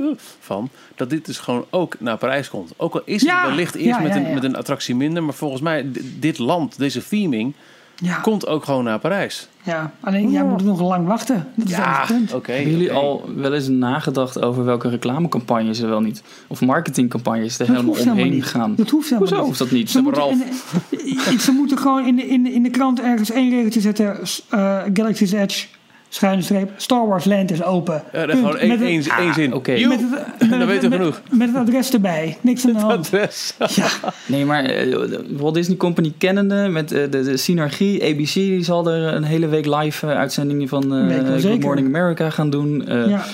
[0.40, 2.72] van, dat dit dus gewoon ook naar Parijs komt.
[2.76, 5.34] Ook al is Ja, het wellicht eerst ja, met, een, met een attractie minder, maar
[5.34, 7.54] volgens mij, dit land, deze theming,
[8.00, 9.48] Ja, komt ook gewoon naar Parijs.
[9.62, 9.90] ja.
[10.00, 11.46] alleen jij moet nog lang wachten.
[11.54, 12.32] Dat is Ja, het punt.
[12.34, 12.52] oké.
[12.52, 17.66] Hebben jullie al wel eens nagedacht over welke reclamecampagnes er wel niet, of marketingcampagnes er
[17.66, 18.44] Dat helemaal omheen niet.
[18.44, 18.74] gaan?
[18.76, 19.46] Dat hoeft helemaal Hoezo niet.
[19.46, 19.90] hoeft dat niet?
[19.90, 20.42] Ze moeten,
[20.90, 24.16] in- ze moeten gewoon in de, in, de, in de krant ergens één regeltje zetten.
[24.48, 25.66] eh, Galaxy's Edge,
[26.08, 28.02] schuine streep, Star Wars Land is open.
[28.12, 28.82] Ja, dat gewoon één,
[29.18, 29.54] één, zin.
[29.54, 29.72] oké.
[29.72, 30.10] Joep, Met het,
[30.50, 31.20] met, dan weten we genoeg.
[31.30, 32.36] Met het adres erbij.
[32.40, 32.92] Niks aan de hand.
[32.92, 33.54] Adres.
[33.74, 33.88] Ja,
[34.26, 38.04] Nee, maar de Walt Disney Company kennende met eh, de, de synergie.
[38.04, 41.60] ABC die zal er een hele week live eh, uitzendingen van eh, Good.
[41.60, 42.86] Morning America gaan doen.
[42.86, 43.24] Eh, ja.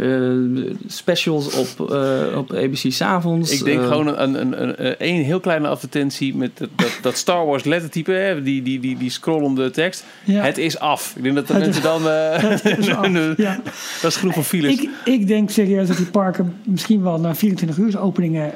[0.00, 3.52] Eh, specials op, eh, op ABC s'avonds.
[3.52, 6.98] Ik denk Eh, gewoon een, een, een, een, een heel kleine advertentie met dat, dat,
[7.02, 10.04] dat Star Wars lettertype, hè, die, die, die, die scrollende tekst.
[10.24, 10.42] Ja.
[10.42, 11.12] Het is af.
[11.16, 12.08] Ik denk dat de Het mensen dan...
[12.08, 13.08] eh, Het is af.
[13.36, 13.60] Ja.
[14.02, 14.72] dat is genoeg van files.
[14.72, 18.52] Ik, ik denk serieus dat die parken misschien wel naar 24 uur openingen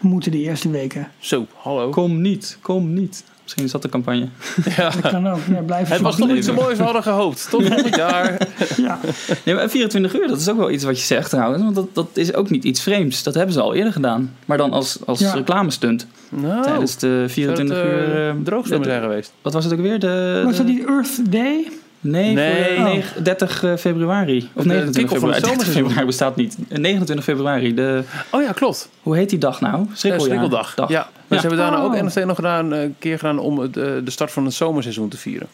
[0.00, 1.08] moeten de eerste weken.
[1.18, 1.90] Zo, hallo.
[1.90, 3.24] Kom niet, kom niet.
[3.48, 4.28] Misschien is dat de campagne.
[4.76, 4.90] Ja.
[5.00, 5.38] Dat kan ook.
[5.50, 7.46] Ja, blijf Het was toch niet zo mooi als we hadden gehoopt.
[7.50, 8.46] Tot volgend jaar.
[8.76, 8.98] Ja.
[9.44, 11.62] Nee, maar 24 uur, dat is ook wel iets wat je zegt trouwens.
[11.62, 13.22] Want dat, dat is ook niet iets vreemds.
[13.22, 14.34] Dat hebben ze al eerder gedaan.
[14.44, 15.32] Maar dan als, als Ja.
[15.32, 16.06] reclamestunt.
[16.28, 18.28] Nou, Tijdens de 24 zou het, eh, uur...
[18.28, 19.32] eh, droogzomer de- zijn geweest.
[19.42, 19.98] Wat was het ook weer?
[19.98, 21.68] De, Was dat niet Earth Day?
[22.00, 22.64] Nee, Nee.
[22.64, 22.84] voor de Oh.
[22.94, 24.50] negen- 30 februari.
[24.54, 25.40] Of De 29 kick-off van het februari.
[25.40, 25.82] 30 zomerseizoen.
[25.84, 26.56] februari bestaat niet.
[26.80, 27.74] 29 februari.
[27.74, 28.88] De, Oh ja, klopt.
[29.02, 29.76] hoe heet die dag nou?
[30.02, 30.18] Ja.
[30.18, 30.74] Schrikkeldag.
[30.74, 30.88] Dag.
[30.88, 31.08] Ja.
[31.26, 32.00] Maar ze hebben daarna ook Oh.
[32.00, 35.16] NFT nog gedaan, eh, een keer gedaan om eh, de start van het zomerseizoen te
[35.16, 35.48] vieren.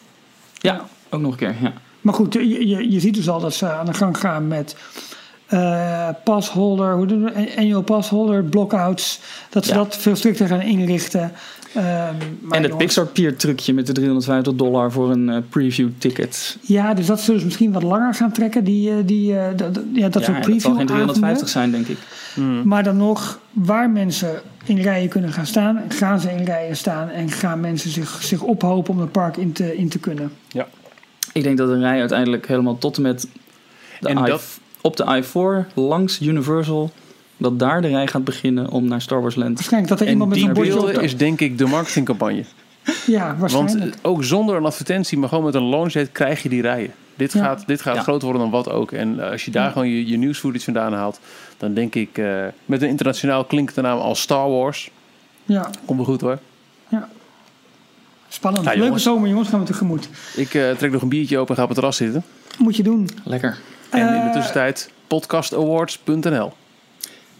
[0.59, 1.55] Ja, ook nog een keer.
[1.61, 1.73] Ja.
[2.01, 4.75] Maar goed, je, je, je ziet dus al dat ze aan de gang gaan met
[5.45, 9.19] eh pasholder, hoe doen we, annual pasholder, blockouts.
[9.49, 9.77] Dat ze Ja.
[9.77, 11.31] dat veel strikter gaan inrichten.
[11.75, 15.37] Ehm, maar En het jongens, Pixar Pier trucje met de 350 dollar voor een eh,
[15.49, 16.57] preview ticket.
[16.61, 19.51] Ja, dus dat zullen ze misschien wat langer gaan trekken, die, eh, die, eh, ja,
[19.53, 21.97] dat ja, soort dat preview zal geen 350 zijn, denk ik.
[22.63, 27.09] Maar dan nog, waar mensen in rijen kunnen gaan staan, gaan ze in rijen staan
[27.09, 30.31] en gaan mensen zich, zich ophopen om het park in te, in te kunnen.
[30.47, 30.67] Ja.
[31.33, 33.27] Ik denk dat een rij uiteindelijk helemaal tot en met
[33.99, 36.91] de En I, dat- op de I4 langs Universal,
[37.37, 39.53] dat daar de rij gaat beginnen om naar Star Wars Land.
[39.55, 40.85] Waarschijnlijk dat er En iemand met die een bordje op...
[40.85, 42.43] beelden is denk ik de marketingcampagne.
[43.05, 43.93] Ja, Want waarschijnlijk.
[43.95, 46.91] eh, ook zonder een advertentie, maar gewoon met een launch date krijg je die rijen.
[47.15, 47.43] Dit Ja.
[47.43, 48.01] gaat, dit gaat Ja.
[48.01, 48.91] groter worden dan wat ook.
[48.91, 51.19] En eh, als je daar gewoon je, je nieuwsfootage vandaan haalt,
[51.57, 54.91] dan denk ik eh, met een internationaal klinkende naam als Star Wars.
[55.45, 56.39] Ja, Komt wel goed hoor.
[58.27, 58.63] spannend.
[58.65, 59.03] Ja, Leuke jongens.
[59.03, 60.09] zomer, jongens, gaan we tegemoet.
[60.35, 62.23] Ik eh, trek nog een biertje open en ga op het terras zitten.
[62.57, 63.09] Moet je doen.
[63.23, 63.57] Lekker.
[63.89, 66.53] En in de tussentijd podcastawards.nl.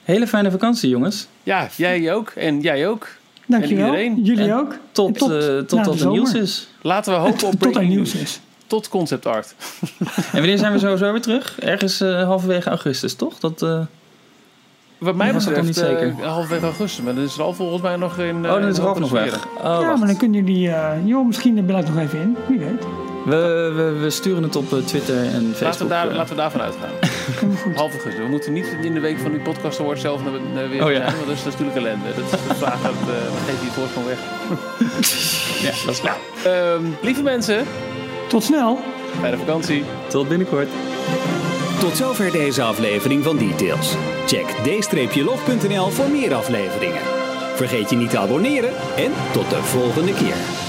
[0.06, 1.28] Hele fijne vakantie, jongens.
[1.44, 3.08] Ja, jij ook en jij ook.
[3.46, 3.86] Dankjewel.
[3.86, 4.24] En iedereen.
[4.24, 4.74] Jullie En ook.
[4.92, 6.68] Tot, Tot eh, tot de dat er nieuws is.
[6.82, 8.40] Laten we hopen op Tot er nieuws is.
[8.68, 9.56] Tot concept art.
[10.32, 11.60] En wanneer zijn we sowieso weer terug?
[11.60, 13.40] Ergens eh, halverwege augustus, toch?
[13.40, 13.80] Dat, eh,
[14.98, 16.26] Wat mij was betreft nog niet zeker.
[16.26, 17.04] halverwege augustus.
[17.06, 18.36] Maar dan is er al volgens mij nog in...
[18.36, 19.30] oh, dan is Ralf nog weg.
[19.32, 19.46] Ralf.
[19.46, 19.98] Oh, ja, wacht.
[20.00, 20.70] maar dan kunnen jullie...
[20.70, 22.38] eh joh, misschien ik nog even in.
[22.48, 23.05] Wie weet.
[23.26, 25.90] We, we, we sturen het op eh, Twitter en Laten we, Facebook.
[25.90, 26.16] daar, eh.
[26.16, 26.90] laten we daarvan uitgaan.
[27.40, 27.76] Helemaal goed.
[27.76, 28.22] Half augustus.
[28.24, 30.92] We moeten niet in de week van die podcast award zelf naar, naar weer Oh,
[30.92, 30.98] ja.
[30.98, 31.16] zijn.
[31.16, 32.06] Want dat is natuurlijk ellende.
[32.16, 34.20] Dat is de vraag, dat, eh dan geef je het voorsprong weg.
[35.62, 36.18] Ja, dat is klaar.
[36.44, 37.66] Ehm, lieve mensen,
[38.28, 38.80] Tot snel.
[39.20, 39.84] fijne vakantie.
[40.08, 40.68] Tot binnenkort.
[41.80, 43.94] Tot zover deze aflevering van Details.
[44.26, 44.46] Check
[45.14, 47.02] d-log.nl voor meer afleveringen.
[47.56, 50.65] Vergeet je niet te abonneren en tot de volgende keer.